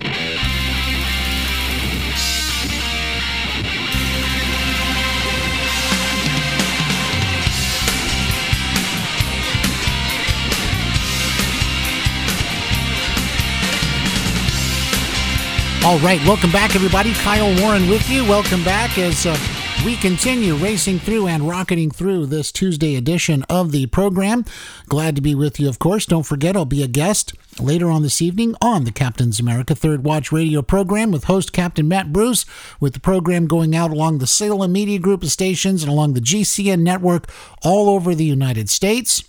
[15.85, 17.13] All right, welcome back, everybody.
[17.13, 18.23] Kyle Warren with you.
[18.23, 19.37] Welcome back as uh,
[19.85, 24.45] we continue racing through and rocketing through this Tuesday edition of the program.
[24.89, 26.07] Glad to be with you, of course.
[26.07, 30.03] Don't forget, I'll be a guest later on this evening on the Captain's America Third
[30.03, 32.47] Watch radio program with host Captain Matt Bruce,
[32.79, 36.19] with the program going out along the Salem Media Group of stations and along the
[36.19, 37.29] GCN network
[37.61, 39.23] all over the United States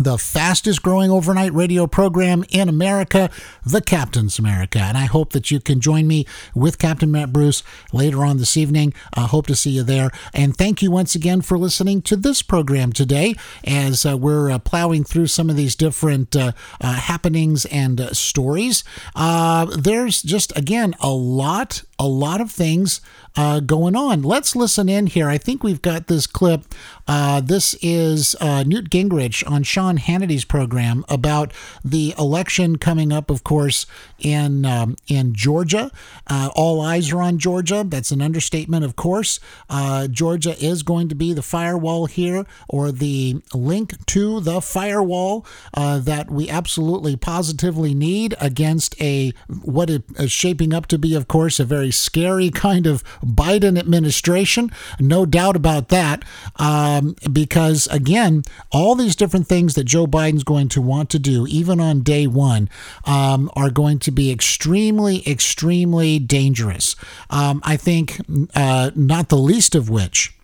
[0.00, 3.28] the fastest growing overnight radio program in America,
[3.64, 4.78] The Captain's America.
[4.78, 8.56] And I hope that you can join me with Captain Matt Bruce later on this
[8.56, 8.94] evening.
[9.14, 10.10] I hope to see you there.
[10.32, 13.34] And thank you once again for listening to this program today
[13.64, 18.12] as uh, we're uh, plowing through some of these different uh, uh happenings and uh,
[18.14, 18.84] stories.
[19.14, 23.02] There's just, again, a lot, a lot of things
[23.36, 24.22] uh, going on.
[24.22, 25.28] Let's listen in here.
[25.28, 26.64] I think we've got this clip.
[27.06, 31.52] Uh, this is uh, Newt Gingrich on Sean Hannity's program about
[31.84, 33.86] the election coming up, of course,
[34.18, 35.90] in um, in Georgia.
[36.26, 37.84] Uh, all eyes are on Georgia.
[37.86, 39.38] That's an understatement, of course.
[39.68, 45.44] Uh, Georgia is going to be the firewall here, or the link to the firewall
[45.74, 49.32] uh, that we absolutely positively need against a
[49.62, 54.70] what is shaping up to be, of course, a very scary kind of Biden administration.
[54.98, 56.24] No doubt about that.
[56.56, 61.46] Um, because, again, all these different things that Joe Biden's going to want to do,
[61.48, 62.68] even on day one,
[63.04, 66.96] um, are going to be extremely, extremely dangerous.
[67.30, 68.20] Um, I think
[68.54, 70.34] uh, not the least of which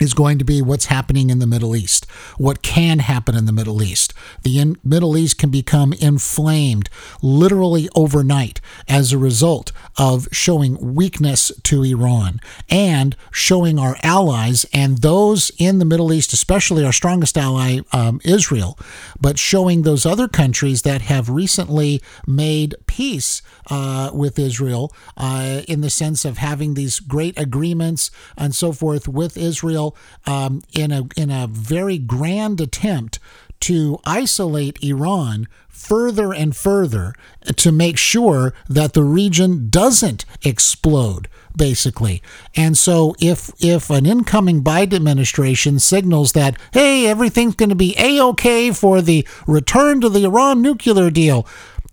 [0.00, 2.06] is going to be what's happening in the Middle East,
[2.38, 4.14] what can happen in the Middle East.
[4.42, 6.88] The in- Middle East can become inflamed
[7.20, 14.98] literally overnight as a result of showing weakness to Iran and showing our allies and
[14.98, 18.78] those in the Middle East, especially our strongest ally, um, Israel,
[19.20, 25.82] but showing those other countries that have recently made peace uh, with Israel uh, in
[25.82, 30.92] the sense of having these great agreements and so forth with Israel Israel um, in
[30.92, 33.18] a in a very grand attempt
[33.60, 37.14] to isolate Iran further and further
[37.56, 42.22] to make sure that the region doesn't explode basically.
[42.56, 47.94] And so if if an incoming Biden administration signals that hey everything's going to be
[47.98, 51.46] a-okay for the return to the Iran nuclear deal,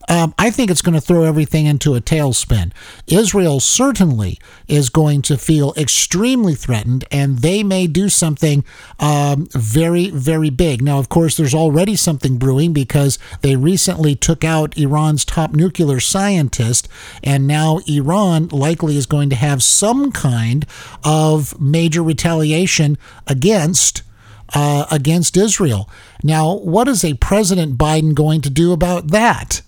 [0.10, 2.72] um, I think it's going to throw everything into a tailspin.
[3.08, 8.66] Israel certainly is going to feel extremely threatened, and they may do something
[9.00, 10.82] um, very, very big.
[10.82, 16.00] Now, of course, there's already something brewing because they recently took out Iran's top nuclear
[16.00, 16.88] scientist,
[17.24, 20.66] and now Iran likely is going to have some kind
[21.04, 24.04] of major retaliation against.
[24.52, 25.88] Uh, against Israel.
[26.24, 29.62] Now, what is a President Biden going to do about that?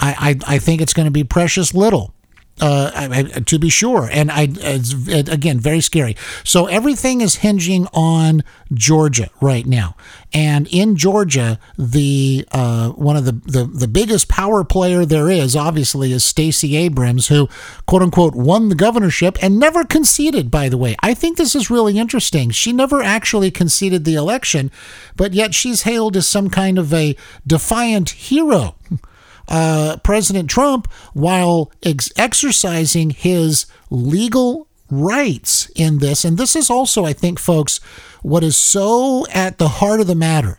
[0.00, 2.14] I, I, I think it's going to be precious little.
[2.60, 6.16] Uh, I, I, to be sure, and I it's, it, again very scary.
[6.44, 9.96] So everything is hinging on Georgia right now,
[10.34, 15.56] and in Georgia, the uh, one of the, the the biggest power player there is
[15.56, 17.48] obviously is Stacey Abrams, who
[17.86, 20.50] quote unquote won the governorship and never conceded.
[20.50, 22.50] By the way, I think this is really interesting.
[22.50, 24.70] She never actually conceded the election,
[25.16, 28.76] but yet she's hailed as some kind of a defiant hero
[29.48, 37.04] uh, President Trump, while ex- exercising his legal rights in this, and this is also,
[37.04, 37.80] I think, folks,
[38.22, 40.58] what is so at the heart of the matter.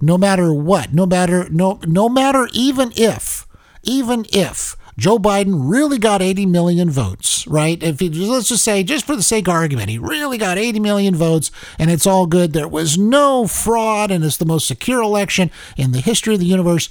[0.00, 3.46] No matter what, no matter no no matter even if
[3.84, 7.82] even if Joe Biden really got 80 million votes, right?
[7.82, 10.78] If he, let's just say, just for the sake of argument, he really got 80
[10.80, 12.52] million votes and it's all good.
[12.52, 16.46] There was no fraud and it's the most secure election in the history of the
[16.46, 16.88] universe,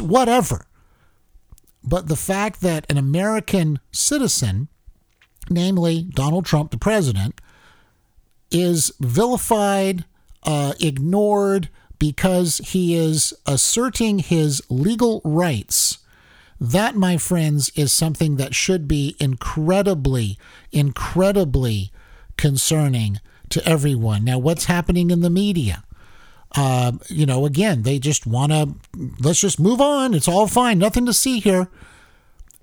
[0.00, 0.66] whatever.
[1.82, 4.68] But the fact that an American citizen,
[5.50, 7.40] namely Donald Trump, the president,
[8.50, 10.04] is vilified,
[10.44, 11.68] uh, ignored
[11.98, 15.98] because he is asserting his legal rights.
[16.60, 20.38] That, my friends, is something that should be incredibly,
[20.72, 21.92] incredibly
[22.36, 23.20] concerning
[23.50, 24.24] to everyone.
[24.24, 25.84] Now, what's happening in the media?
[26.56, 28.74] Uh, you know, again, they just want to,
[29.18, 30.14] let's just move on.
[30.14, 30.78] It's all fine.
[30.78, 31.68] Nothing to see here.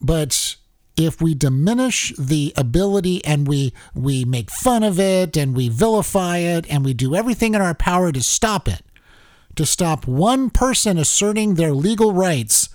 [0.02, 0.56] But
[0.98, 6.38] if we diminish the ability and we we make fun of it and we vilify
[6.38, 8.82] it and we do everything in our power to stop it
[9.56, 12.70] to stop one person asserting their legal rights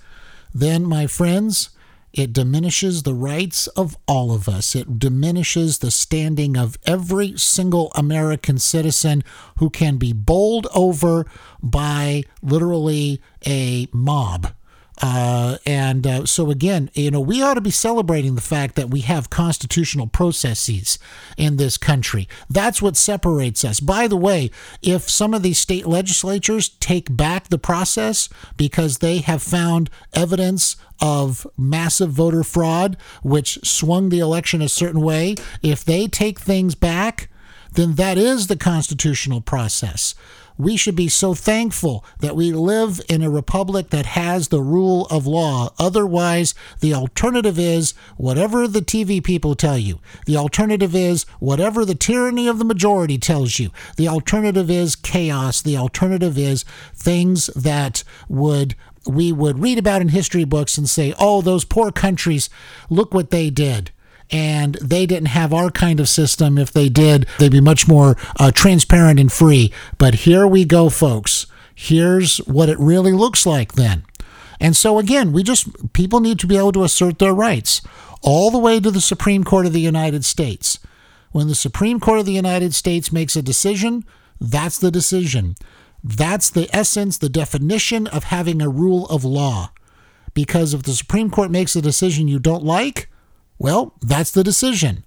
[0.53, 1.69] then my friends
[2.17, 4.75] it diminishes the rights of all of us.
[4.75, 9.23] It diminishes the standing of every single American citizen
[9.57, 11.25] who can be bowled over
[11.61, 14.53] by literally a mob
[15.01, 18.89] uh, and uh, so, again, you know, we ought to be celebrating the fact that
[18.89, 20.97] we have constitutional processes
[21.37, 22.27] in this country.
[22.49, 23.79] That's what separates us.
[23.79, 24.49] By the way,
[24.81, 30.75] if some of these state legislatures take back the process because they have found evidence
[30.99, 36.73] of massive voter fraud, which swung the election a certain way, if they take things
[36.73, 37.29] back,
[37.73, 40.15] then that is the constitutional process.
[40.57, 45.05] We should be so thankful that we live in a republic that has the rule
[45.07, 45.71] of law.
[45.77, 49.99] Otherwise, the alternative is whatever the TV people tell you.
[50.25, 53.69] The alternative is whatever the tyranny of the majority tells you.
[53.97, 55.61] The alternative is chaos.
[55.61, 56.65] The alternative is
[56.95, 61.91] things that would we would read about in history books and say, "Oh, those poor
[61.91, 62.49] countries,
[62.89, 63.91] look what they did."
[64.29, 66.57] And they didn't have our kind of system.
[66.57, 69.71] If they did, they'd be much more uh, transparent and free.
[69.97, 71.47] But here we go, folks.
[71.73, 74.03] Here's what it really looks like then.
[74.59, 77.81] And so, again, we just, people need to be able to assert their rights
[78.21, 80.79] all the way to the Supreme Court of the United States.
[81.31, 84.03] When the Supreme Court of the United States makes a decision,
[84.41, 85.55] that's the decision.
[86.03, 89.71] That's the essence, the definition of having a rule of law.
[90.33, 93.09] Because if the Supreme Court makes a decision you don't like,
[93.59, 95.03] well, that's the decision.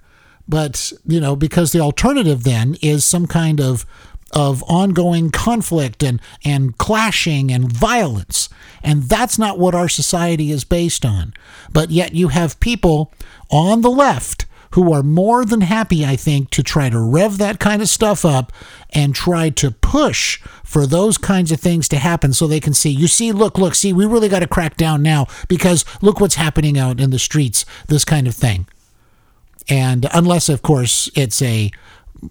[0.48, 3.86] But, you know, because the alternative then is some kind of
[4.32, 8.48] of ongoing conflict and, and clashing and violence.
[8.82, 11.34] And that's not what our society is based on.
[11.72, 13.12] But yet you have people
[13.50, 17.58] on the left who are more than happy, I think, to try to rev that
[17.58, 18.52] kind of stuff up
[18.90, 22.90] and try to push for those kinds of things to happen so they can see,
[22.90, 26.36] you see, look, look, see, we really got to crack down now because look what's
[26.36, 28.66] happening out in the streets, this kind of thing.
[29.68, 31.70] And unless, of course, it's a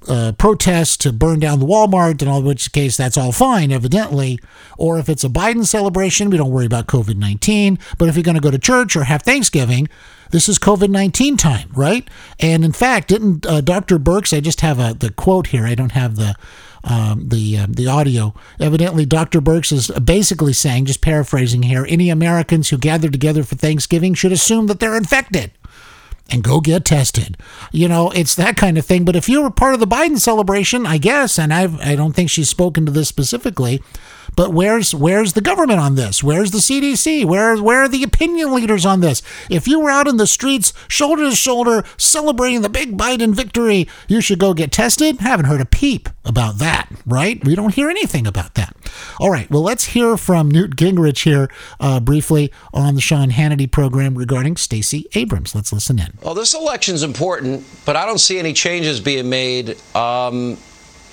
[0.08, 4.40] uh, protest to burn down the Walmart, in all which case that's all fine, evidently.
[4.78, 7.80] Or if it's a Biden celebration, we don't worry about COVID 19.
[7.98, 9.88] But if you're going to go to church or have Thanksgiving,
[10.32, 12.08] this is COVID 19 time, right?
[12.40, 14.00] And in fact, didn't uh, Dr.
[14.00, 16.36] Birx, I just have a, the quote here, I don't have the.
[16.82, 18.34] Um, the uh, the audio.
[18.58, 19.42] Evidently, Dr.
[19.42, 24.32] Birx is basically saying, just paraphrasing here, any Americans who gather together for Thanksgiving should
[24.32, 25.52] assume that they're infected
[26.30, 27.38] and go get tested.
[27.72, 29.06] You know, it's that kind of thing.
[29.06, 32.14] But if you were part of the Biden celebration, I guess, and I've, I don't
[32.14, 33.82] think she's spoken to this specifically,
[34.40, 36.24] but where's where's the government on this?
[36.24, 37.26] Where's the CDC?
[37.26, 39.22] Where where are the opinion leaders on this?
[39.50, 43.90] If you were out in the streets, shoulder to shoulder, celebrating the big Biden victory,
[44.08, 45.20] you should go get tested.
[45.20, 47.44] Haven't heard a peep about that, right?
[47.44, 48.74] We don't hear anything about that.
[49.20, 51.50] All right, well, let's hear from Newt Gingrich here
[51.82, 55.54] uh, briefly on the Sean Hannity program regarding Stacey Abrams.
[55.54, 56.14] Let's listen in.
[56.24, 59.76] Well, this election's important, but I don't see any changes being made.
[59.94, 60.58] Um,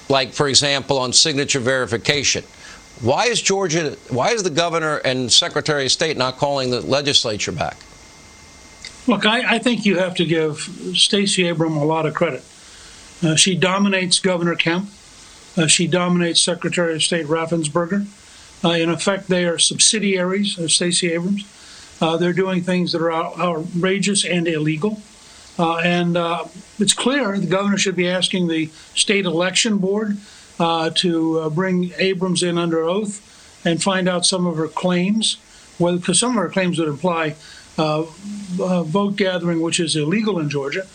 [0.08, 2.44] like, for example, on signature verification.
[3.00, 7.52] Why is Georgia, why is the governor and secretary of state not calling the legislature
[7.52, 7.76] back?
[9.06, 10.58] Look, I, I think you have to give
[10.94, 12.42] Stacey Abrams a lot of credit.
[13.22, 14.88] Uh, she dominates Governor Kemp.
[15.56, 18.06] Uh, she dominates Secretary of State Raffensperger.
[18.64, 21.44] Uh, in effect, they are subsidiaries of Stacey Abrams.
[22.00, 25.00] Uh, they're doing things that are out- outrageous and illegal.
[25.58, 26.44] Uh, and uh,
[26.78, 30.18] it's clear the governor should be asking the state election board
[30.58, 33.22] uh, to uh, bring Abrams in under oath
[33.64, 35.36] and find out some of her claims,
[35.78, 37.34] because some of her claims would imply
[37.78, 38.04] uh,
[38.60, 40.86] uh, vote gathering, which is illegal in Georgia.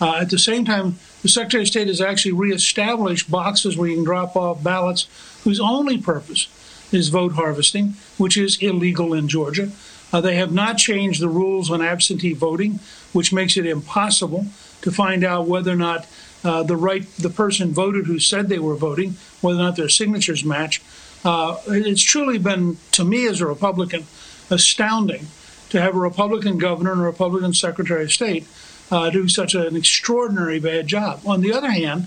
[0.00, 3.96] Uh, at the same time, the Secretary of State has actually reestablished boxes where you
[3.96, 5.06] can drop off ballots
[5.44, 6.48] whose only purpose
[6.92, 9.70] is vote harvesting, which is illegal in Georgia.
[10.12, 12.80] Uh, they have not changed the rules on absentee voting,
[13.12, 14.46] which makes it impossible
[14.82, 16.06] to find out whether or not
[16.44, 19.88] uh, the right the person voted who said they were voting, whether or not their
[19.88, 20.82] signatures match.
[21.24, 24.04] Uh, it's truly been, to me as a Republican,
[24.48, 25.26] astounding
[25.68, 28.46] to have a Republican governor and a Republican Secretary of State
[28.90, 31.20] uh, do such an extraordinary bad job.
[31.26, 32.06] On the other hand,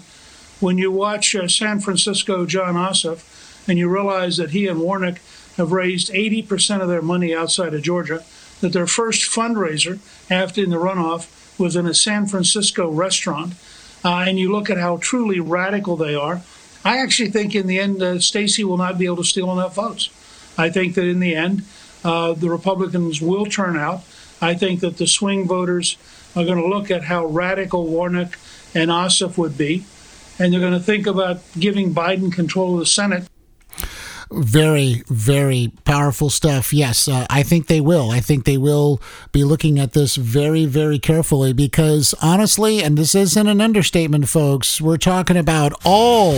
[0.60, 3.24] when you watch uh, San Francisco John Ossoff
[3.68, 5.20] and you realize that he and Warnock
[5.58, 8.24] have raised 80% of their money outside of Georgia,
[8.62, 13.54] that their first fundraiser after in the runoff was in a San Francisco restaurant,
[14.04, 16.42] uh, and you look at how truly radical they are,
[16.86, 19.76] I actually think in the end, uh, Stacey will not be able to steal enough
[19.76, 20.10] votes.
[20.58, 21.64] I think that in the end,
[22.04, 24.04] uh, the Republicans will turn out.
[24.42, 25.98] I think that the swing voters
[26.36, 28.38] are going to look at how radical Warnock
[28.76, 29.86] and Ossoff would be,
[30.38, 33.28] and they're going to think about giving Biden control of the Senate
[34.34, 36.74] very, very powerful stuff.
[36.74, 38.12] Yes, uh, I think they will.
[38.12, 43.16] I think they will be looking at this very, very carefully because honestly, and this
[43.16, 46.34] isn't an understatement, folks, we're talking about all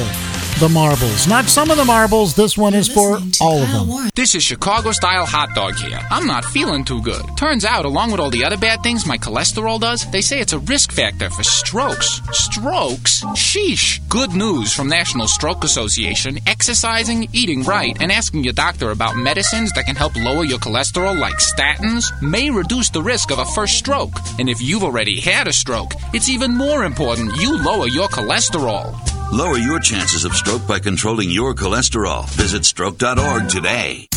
[0.60, 1.28] the marbles.
[1.28, 2.34] Not some of the marbles.
[2.34, 4.10] This one is for all of them.
[4.16, 6.00] This is Chicago style hot dog here.
[6.10, 7.22] I'm not feeling too good.
[7.36, 10.54] Turns out, along with all the other bad things my cholesterol does, they say it's
[10.54, 12.22] a risk factor for strokes.
[12.32, 13.22] Strokes?
[13.36, 14.00] Sheesh.
[14.08, 16.40] Good news from National Stroke Association.
[16.48, 21.18] Exercising, eating right, and asking your doctor about medicines that can help lower your cholesterol,
[21.18, 24.14] like statins, may reduce the risk of a first stroke.
[24.40, 28.94] And if you've already had a stroke, it's even more important you lower your cholesterol.
[29.32, 32.28] Lower your chances of stroke by controlling your cholesterol.
[32.30, 34.08] Visit stroke.org today.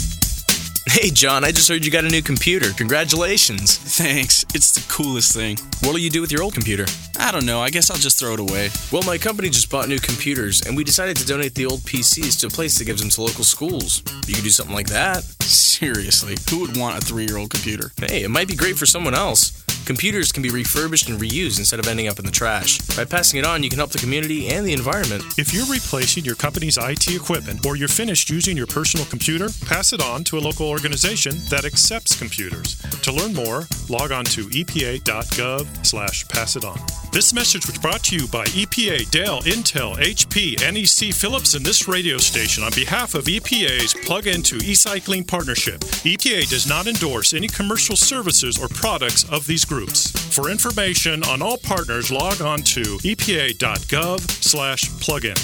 [0.90, 2.72] Hey, John, I just heard you got a new computer.
[2.72, 3.76] Congratulations.
[3.76, 4.46] Thanks.
[4.54, 5.58] It's the coolest thing.
[5.82, 6.86] What'll you do with your old computer?
[7.18, 7.60] I don't know.
[7.60, 8.70] I guess I'll just throw it away.
[8.90, 12.40] Well, my company just bought new computers, and we decided to donate the old PCs
[12.40, 14.02] to a place that gives them to local schools.
[14.26, 15.24] You could do something like that.
[15.42, 17.92] Seriously, who would want a three year old computer?
[17.98, 19.62] Hey, it might be great for someone else.
[19.88, 22.76] Computers can be refurbished and reused instead of ending up in the trash.
[22.94, 25.24] By passing it on, you can help the community and the environment.
[25.38, 29.94] If you're replacing your company's IT equipment or you're finished using your personal computer, pass
[29.94, 32.76] it on to a local organization that accepts computers.
[33.00, 36.78] To learn more, log on to epa.gov slash pass it on.
[37.10, 41.88] This message was brought to you by EPA, Dell, Intel, HP, NEC, Philips, and this
[41.88, 45.80] radio station on behalf of EPA's Plug Into E-Cycling Partnership.
[45.80, 49.77] EPA does not endorse any commercial services or products of these groups.
[49.86, 55.38] For information on all partners, log on to epa.gov slash plugin.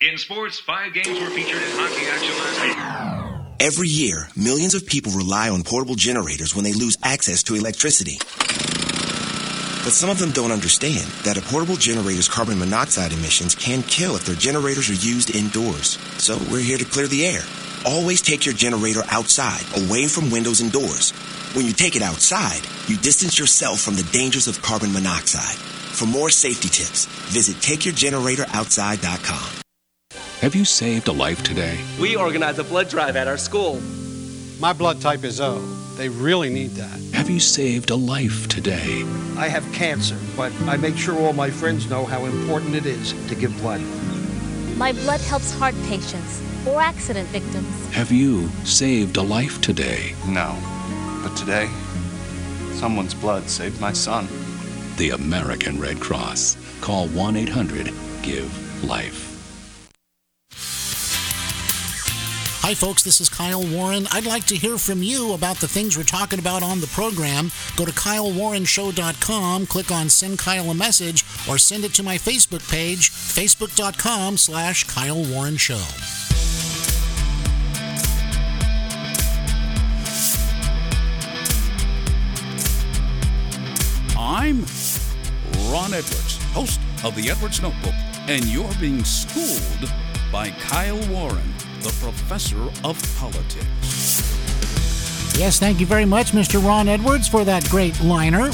[0.00, 3.56] In sports, five games were featured in hockey action last night.
[3.60, 8.18] Every year, millions of people rely on portable generators when they lose access to electricity.
[9.84, 14.16] But some of them don't understand that a portable generator's carbon monoxide emissions can kill
[14.16, 15.98] if their generators are used indoors.
[16.18, 17.42] So we're here to clear the air.
[17.86, 21.12] Always take your generator outside, away from windows and doors.
[21.54, 25.56] When you take it outside, you distance yourself from the dangers of carbon monoxide.
[25.56, 29.62] For more safety tips, visit takeyourgeneratoroutside.com.
[30.40, 31.80] Have you saved a life today?
[31.98, 33.80] We organize a blood drive at our school.
[34.58, 35.60] My blood type is O.
[35.96, 37.00] They really need that.
[37.14, 39.04] Have you saved a life today?
[39.36, 43.14] I have cancer, but I make sure all my friends know how important it is
[43.28, 43.80] to give blood.
[44.76, 47.88] My blood helps heart patients or accident victims.
[47.92, 50.14] Have you saved a life today?
[50.26, 50.56] No.
[51.22, 51.68] But today,
[52.72, 54.28] someone's blood saved my son.
[54.96, 56.56] The American Red Cross.
[56.80, 57.86] Call 1 800
[58.22, 59.30] GIVE LIFE.
[62.62, 64.06] Hi, folks, this is Kyle Warren.
[64.12, 67.50] I'd like to hear from you about the things we're talking about on the program.
[67.76, 72.70] Go to KyleWarrenShow.com, click on Send Kyle a Message, or send it to my Facebook
[72.70, 75.82] page, Facebook.com slash Kyle Warren Show.
[84.40, 84.64] I'm
[85.70, 87.92] Ron Edwards, host of the Edwards Notebook,
[88.26, 89.92] and you're being schooled
[90.32, 94.22] by Kyle Warren, the professor of politics.
[95.38, 96.64] Yes, thank you very much, Mr.
[96.64, 98.50] Ron Edwards, for that great liner.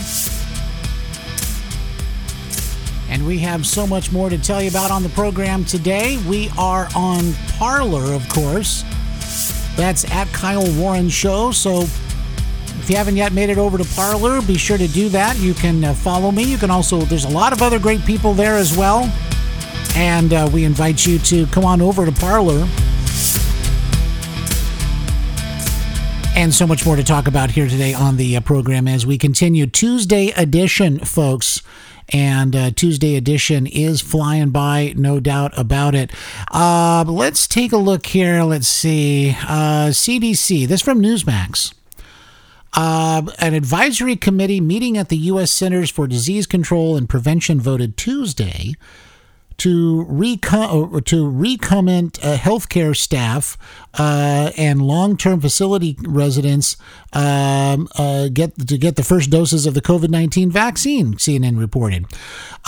[3.08, 6.18] And we have so much more to tell you about on the program today.
[6.28, 8.82] We are on Parler, of course.
[9.76, 11.52] That's at Kyle Warren Show.
[11.52, 11.86] So
[12.86, 15.36] if you haven't yet made it over to Parler, be sure to do that.
[15.40, 16.44] You can uh, follow me.
[16.44, 19.12] You can also, there's a lot of other great people there as well.
[19.96, 22.64] And uh, we invite you to come on over to Parler.
[26.36, 29.18] And so much more to talk about here today on the uh, program as we
[29.18, 31.62] continue Tuesday edition, folks.
[32.10, 36.12] and uh, Tuesday edition is flying by, no doubt about it.
[36.52, 38.44] Uh, let's take a look here.
[38.44, 39.30] Let's see.
[39.42, 41.72] Uh, CDC, this from Newsmax.
[42.76, 45.50] Uh, an advisory committee meeting at the U.S.
[45.50, 48.74] Centers for Disease Control and Prevention voted Tuesday
[49.58, 53.56] to recom- to recommend uh, healthcare staff
[53.94, 56.76] uh, and long-term facility residents
[57.12, 61.14] um, uh, get to get the first doses of the COVID-19 vaccine.
[61.14, 62.04] CNN reported.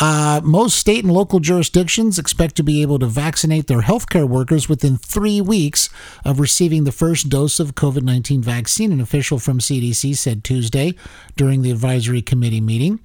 [0.01, 4.68] Uh, most state and local jurisdictions expect to be able to vaccinate their healthcare workers
[4.68, 5.91] within three weeks
[6.24, 8.93] of receiving the first dose of COVID-19 vaccine.
[8.93, 10.95] An official from CDC said Tuesday
[11.36, 13.01] during the advisory committee meeting.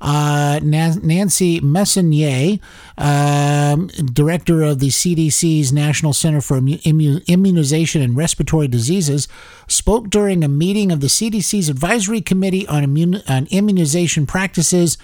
[0.00, 2.60] Uh, Nancy Messonnier,
[2.96, 9.28] um, director of the CDC's National Center for Immun- Immunization and Respiratory Diseases,
[9.66, 14.98] spoke during a meeting of the CDC's Advisory Committee on, Immun- on Immunization Practices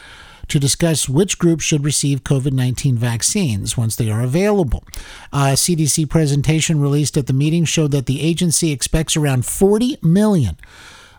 [0.49, 4.85] to discuss which groups should receive COVID 19 vaccines once they are available.
[5.33, 10.57] A CDC presentation released at the meeting showed that the agency expects around 40 million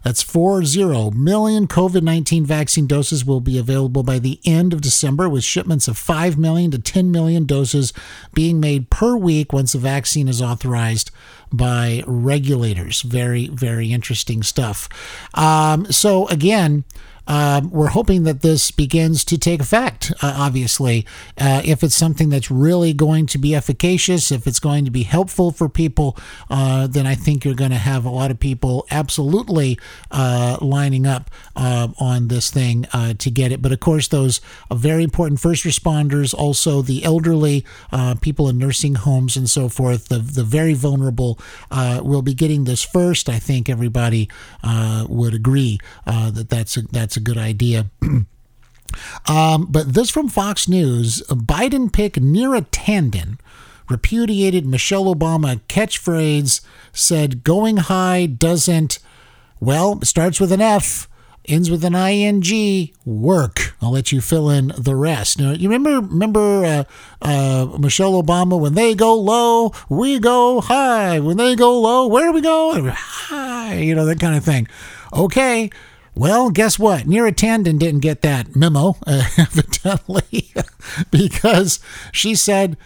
[0.05, 5.27] that's 40 million COVID 19 vaccine doses will be available by the end of December,
[5.27, 7.91] with shipments of 5 million to 10 million doses
[8.31, 11.09] being made per week once the vaccine is authorized
[11.51, 13.01] by regulators.
[13.01, 14.87] Very, very interesting stuff.
[15.33, 16.83] Um, so, again,
[17.27, 21.05] um, we're hoping that this begins to take effect, uh, obviously.
[21.37, 25.03] Uh, if it's something that's really going to be efficacious, if it's going to be
[25.03, 26.17] helpful for people,
[26.49, 29.79] uh, then I think you're going to have a lot of people absolutely
[30.11, 33.61] uh, lining up uh, on this thing uh, to get it.
[33.61, 37.65] But of course, those very important first responders, also the elderly,
[38.21, 41.39] people in nursing homes, and so forth, the, the very vulnerable
[41.71, 43.29] will be getting this first.
[43.29, 44.29] I think everybody
[44.63, 47.85] would agree that that's a, that's that's a good idea.
[49.27, 53.37] um, but this from Fox News Biden pick Neera Tanden
[53.89, 56.59] repudiated Michelle Obama catchphrase,
[56.91, 58.99] said going high doesn't,
[59.61, 61.07] well, starts with an F,
[61.45, 63.75] ends with an ing, work.
[63.81, 65.39] I'll let you fill in the rest.
[65.39, 66.83] Now, you remember remember uh,
[67.21, 71.21] uh, Michelle Obama when they go low, we go high.
[71.21, 72.89] When they go low, where do we go?
[72.91, 74.67] High, you know that kind of thing.
[75.13, 75.69] Okay,
[76.15, 77.03] well, guess what?
[77.03, 80.53] Neera Tanden didn't get that memo, uh, evidently,
[81.11, 81.79] because
[82.11, 82.77] she said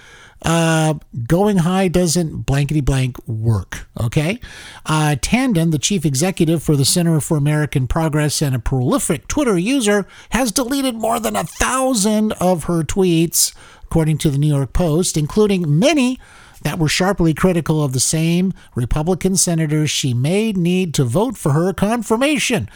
[0.42, 0.96] uh,
[1.28, 3.88] going high doesn't blankety blank work.
[4.00, 4.40] Okay.
[4.86, 9.58] Uh, Tanden, the chief executive for the Center for American Progress and a prolific Twitter
[9.58, 13.54] user, has deleted more than a thousand of her tweets,
[13.84, 16.20] according to the New York Post, including many
[16.62, 21.54] that were sharply critical of the same Republican senators she may need to vote for
[21.54, 22.70] her confirmation.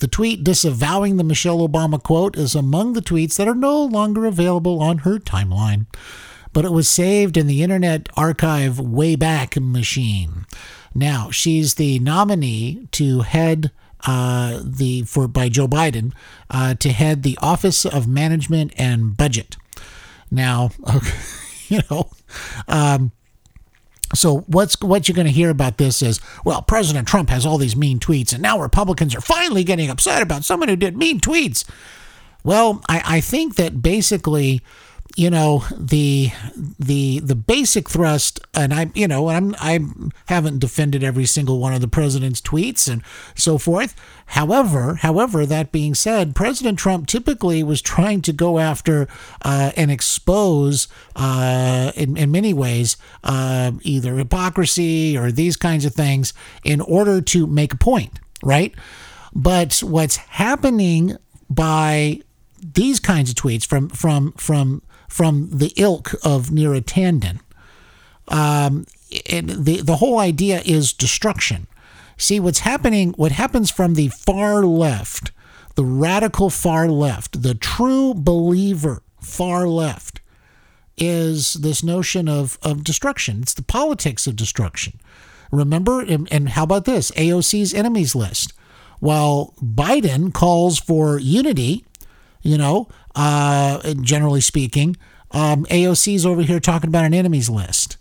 [0.00, 4.24] The tweet disavowing the Michelle Obama quote is among the tweets that are no longer
[4.24, 5.86] available on her timeline.
[6.54, 10.46] But it was saved in the Internet Archive Wayback Machine.
[10.94, 13.72] Now, she's the nominee to head
[14.06, 16.12] uh, the for by Joe Biden
[16.48, 19.58] uh, to head the Office of Management and Budget.
[20.30, 21.18] Now, okay,
[21.68, 22.10] you know,
[22.66, 23.12] um,
[24.14, 27.58] so what's what you're going to hear about this is, well, President Trump has all
[27.58, 31.20] these mean tweets, and now Republicans are finally getting upset about someone who did mean
[31.20, 31.64] tweets.
[32.42, 34.62] Well, I, I think that basically
[35.16, 36.30] you know the
[36.78, 39.80] the the basic thrust and i you know i'm i
[40.26, 43.02] haven't defended every single one of the president's tweets and
[43.34, 43.94] so forth.
[44.26, 49.08] However however that being said president trump typically was trying to go after
[49.42, 50.86] uh, and expose
[51.16, 56.32] uh, in, in many ways uh, either hypocrisy or these kinds of things
[56.62, 58.74] in order to make a point right?
[59.34, 61.16] But what's happening
[61.48, 62.20] by
[62.62, 67.40] these kinds of tweets from from from from the ilk of Neera Tanden.
[68.28, 71.66] Um, the the whole idea is destruction.
[72.16, 73.10] See what's happening.
[73.12, 75.32] What happens from the far left,
[75.74, 80.20] the radical far left, the true believer far left,
[80.96, 83.40] is this notion of of destruction.
[83.42, 85.00] It's the politics of destruction.
[85.50, 87.10] Remember, and, and how about this?
[87.12, 88.52] AOC's enemies list.
[89.00, 91.84] While Biden calls for unity,
[92.42, 94.96] you know, uh, generally speaking,
[95.32, 97.96] um, AOC's over here talking about an enemies list.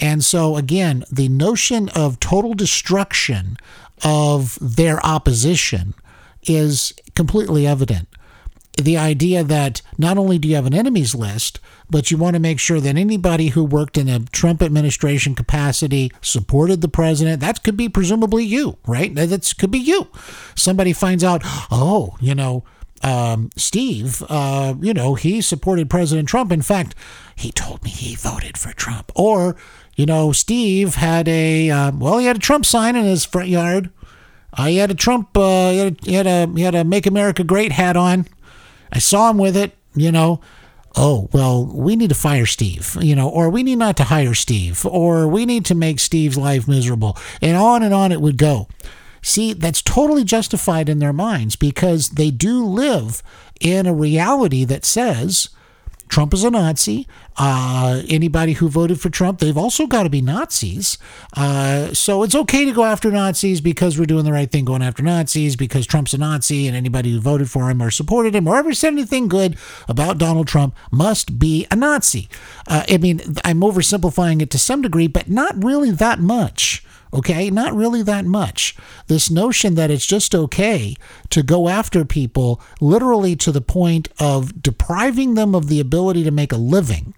[0.00, 3.56] And so, again, the notion of total destruction
[4.04, 5.94] of their opposition
[6.44, 8.08] is completely evident.
[8.80, 12.40] The idea that not only do you have an enemies list, but you want to
[12.40, 17.62] make sure that anybody who worked in a Trump administration capacity supported the president, that
[17.62, 19.14] could be presumably you, right?
[19.14, 20.08] That could be you.
[20.54, 22.64] Somebody finds out, oh, you know,
[23.02, 26.52] um, Steve, uh, you know, he supported President Trump.
[26.52, 26.94] In fact,
[27.34, 29.10] he told me he voted for Trump.
[29.14, 29.56] Or,
[29.96, 33.48] you know, Steve had a, uh, well, he had a Trump sign in his front
[33.48, 33.90] yard.
[34.54, 37.06] Uh, he had a Trump, uh, he, had he, had a, he had a Make
[37.06, 38.26] America Great hat on.
[38.92, 40.40] I saw him with it, you know.
[40.94, 44.34] Oh, well, we need to fire Steve, you know, or we need not to hire
[44.34, 47.16] Steve, or we need to make Steve's life miserable.
[47.40, 48.68] And on and on it would go.
[49.22, 53.22] See, that's totally justified in their minds because they do live
[53.60, 55.48] in a reality that says
[56.12, 57.08] Trump is a Nazi.
[57.38, 60.98] Uh, anybody who voted for Trump, they've also got to be Nazis.
[61.34, 64.82] Uh, so it's okay to go after Nazis because we're doing the right thing going
[64.82, 68.46] after Nazis because Trump's a Nazi and anybody who voted for him or supported him
[68.46, 69.56] or ever said anything good
[69.88, 72.28] about Donald Trump must be a Nazi.
[72.68, 76.84] Uh, I mean, I'm oversimplifying it to some degree, but not really that much.
[77.14, 78.74] Okay, not really that much.
[79.06, 80.96] This notion that it's just okay
[81.28, 86.30] to go after people literally to the point of depriving them of the ability to
[86.30, 87.12] make a living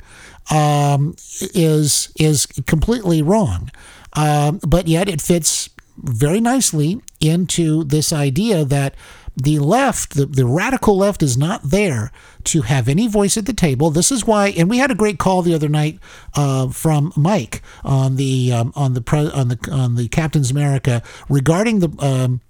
[0.50, 1.14] um,
[1.54, 3.70] is is completely wrong.
[4.14, 8.94] Um, but yet it fits very nicely into this idea that
[9.36, 12.12] the left, the, the radical left, is not there
[12.44, 13.90] to have any voice at the table.
[13.90, 15.98] This is why, and we had a great call the other night
[16.34, 21.02] uh, from Mike on the um, on the pre, on the on the Captain's America
[21.28, 21.90] regarding the.
[21.98, 22.40] Um,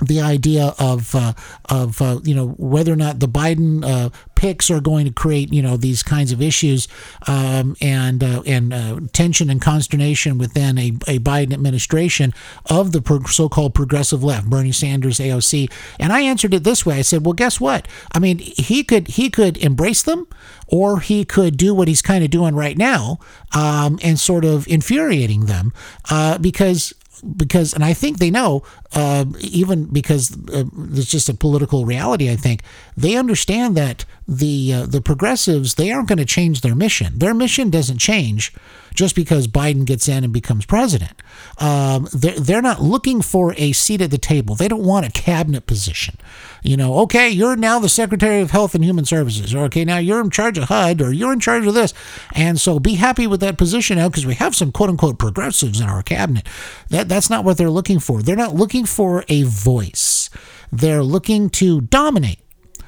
[0.00, 1.32] the idea of uh,
[1.68, 5.52] of uh, you know whether or not the Biden uh, picks are going to create
[5.52, 6.88] you know these kinds of issues
[7.26, 12.32] um, and uh, and uh, tension and consternation within a, a Biden administration
[12.66, 15.70] of the pro- so-called progressive left, Bernie Sanders, AOC.
[15.98, 17.86] And I answered it this way: I said, well, guess what?
[18.12, 20.26] I mean, he could he could embrace them,
[20.66, 23.18] or he could do what he's kind of doing right now
[23.54, 25.72] um, and sort of infuriating them
[26.10, 26.94] uh, because
[27.36, 28.62] because, and I think they know,
[28.94, 32.30] uh, even because uh, it's just a political reality.
[32.30, 32.62] I think
[32.96, 34.04] they understand that
[34.36, 37.18] the uh, the progressives they aren't going to change their mission.
[37.18, 38.52] Their mission doesn't change
[38.94, 41.22] just because Biden gets in and becomes president.
[41.58, 44.54] Um, they're, they're not looking for a seat at the table.
[44.54, 46.16] They don't want a cabinet position.
[46.62, 49.98] You know, okay, you're now the Secretary of Health and Human Services, or okay, now
[49.98, 51.94] you're in charge of HUD, or you're in charge of this.
[52.34, 55.80] And so be happy with that position now because we have some quote unquote progressives
[55.80, 56.46] in our cabinet.
[56.90, 58.22] That, that's not what they're looking for.
[58.22, 60.30] They're not looking for a voice,
[60.70, 62.41] they're looking to dominate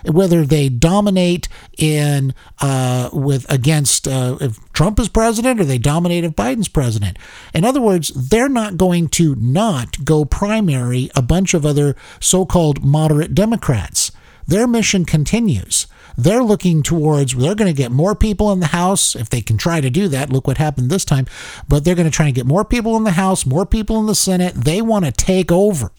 [0.07, 1.49] whether they dominate
[1.79, 7.19] in uh, with against uh, if Trump is president or they dominate if Biden's president.
[7.53, 12.85] In other words, they're not going to not go primary a bunch of other so-called
[12.85, 14.13] moderate Democrats.
[14.47, 15.87] Their mission continues.
[16.17, 19.57] They're looking towards, they're going to get more people in the House if they can
[19.57, 20.31] try to do that.
[20.31, 21.27] Look what happened this time.
[21.69, 24.07] But they're going to try and get more people in the House, more people in
[24.07, 24.55] the Senate.
[24.55, 25.91] They want to take over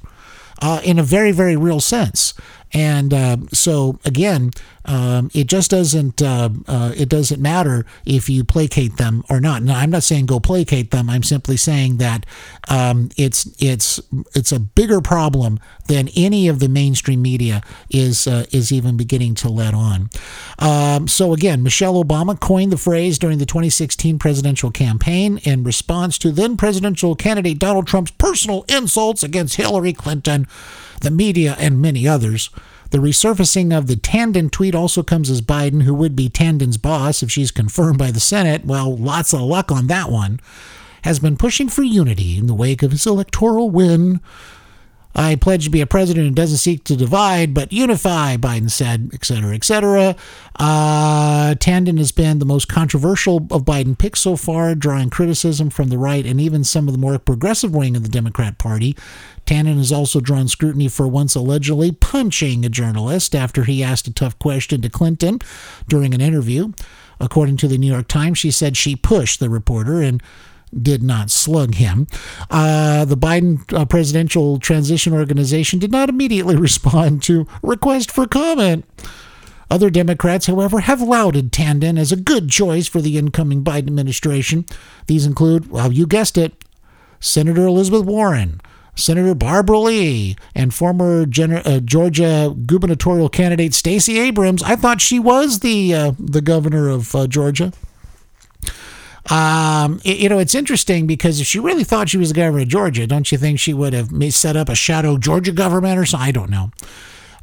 [0.62, 2.34] uh, in a very, very real sense.
[2.76, 4.52] And uh, so again,
[4.84, 9.64] um, it just doesn't uh, uh, it doesn't matter if you placate them or not.
[9.64, 11.10] Now, I'm not saying go placate them.
[11.10, 12.26] I'm simply saying that
[12.68, 14.02] um, it's it's
[14.36, 15.58] it's a bigger problem
[15.88, 20.10] than any of the mainstream media is uh, is even beginning to let on.
[20.60, 26.18] Um, so again, Michelle Obama coined the phrase during the 2016 presidential campaign in response
[26.18, 30.46] to then presidential candidate Donald Trump's personal insults against Hillary Clinton
[31.06, 32.50] the media, and many others.
[32.90, 37.24] The resurfacing of the Tanden tweet also comes as Biden, who would be Tanden's boss
[37.24, 40.40] if she's confirmed by the Senate, well, lots of luck on that one,
[41.04, 44.20] has been pushing for unity in the wake of his electoral win.
[45.16, 49.12] I pledge to be a president who doesn't seek to divide but unify, Biden said,
[49.14, 50.16] etc., etc.
[50.58, 55.88] Uh, Tanden has been the most controversial of Biden picks so far, drawing criticism from
[55.88, 58.96] the right and even some of the more progressive wing of the Democrat Party.
[59.46, 64.14] Tanden has also drawn scrutiny for once allegedly punching a journalist after he asked a
[64.14, 65.40] tough question to Clinton
[65.88, 66.74] during an interview.
[67.20, 70.22] According to the New York Times, she said she pushed the reporter and
[70.80, 72.08] did not slug him.
[72.50, 78.86] Uh, the Biden uh, Presidential Transition Organization did not immediately respond to request for comment.
[79.70, 84.66] Other Democrats, however, have lauded Tanden as a good choice for the incoming Biden administration.
[85.08, 86.64] These include, well, you guessed it,
[87.20, 88.62] Senator Elizabeth Warren,
[88.96, 94.64] Senator Barbara Lee and former Gen- uh, Georgia gubernatorial candidate Stacey Abrams.
[94.64, 97.74] I thought she was the uh, the governor of uh, Georgia.
[99.30, 102.62] Um, it, you know, it's interesting because if she really thought she was the governor
[102.62, 106.06] of Georgia, don't you think she would have set up a shadow Georgia government or
[106.06, 106.28] something?
[106.28, 106.72] I don't know.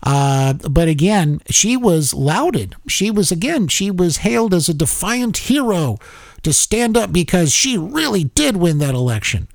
[0.04, 2.74] Uh, but again, she was lauded.
[2.88, 5.98] She was, again, she was hailed as a defiant hero
[6.42, 9.46] to stand up because she really did win that election.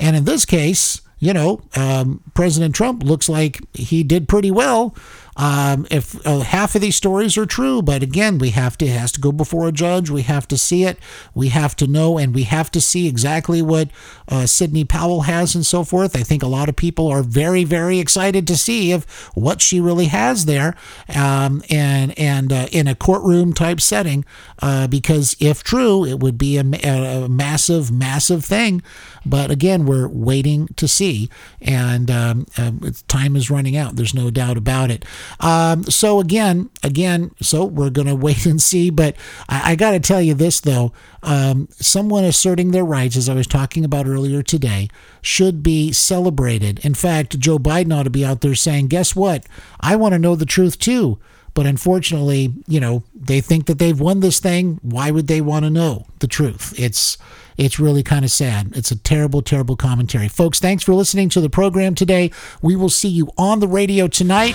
[0.00, 4.94] And in this case, you know, um, President Trump looks like he did pretty well
[5.36, 9.12] um, if uh, half of these stories are true, but again, we have to has
[9.12, 10.10] to go before a judge.
[10.10, 10.98] We have to see it.
[11.34, 13.88] We have to know, and we have to see exactly what
[14.28, 16.14] uh, Sidney Powell has and so forth.
[16.14, 19.04] I think a lot of people are very, very excited to see if
[19.34, 20.76] what she really has there,
[21.14, 24.24] um, and and uh, in a courtroom type setting,
[24.60, 28.82] uh, because if true, it would be a, a, massive, massive thing.
[29.24, 31.30] But again, we're waiting to see,
[31.60, 32.72] and um, uh,
[33.08, 33.96] time is running out.
[33.96, 35.04] There's no doubt about it.
[35.40, 38.90] Um, so again, again, so we're going to wait and see.
[38.90, 39.16] But
[39.48, 40.92] I, I got to tell you this though,
[41.22, 44.88] um, someone asserting their rights, as I was talking about earlier today,
[45.20, 46.84] should be celebrated.
[46.84, 49.46] In fact, Joe Biden ought to be out there saying, "Guess what?
[49.80, 51.18] I want to know the truth too."
[51.54, 54.78] But unfortunately, you know, they think that they've won this thing.
[54.82, 56.74] Why would they want to know the truth?
[56.78, 57.18] It's
[57.64, 58.72] it's really kind of sad.
[58.76, 60.28] It's a terrible, terrible commentary.
[60.28, 62.30] Folks, thanks for listening to the program today.
[62.60, 64.54] We will see you on the radio tonight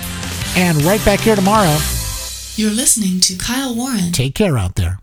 [0.57, 1.77] and right back here tomorrow.
[2.55, 4.11] You're listening to Kyle Warren.
[4.11, 4.99] Take care out there.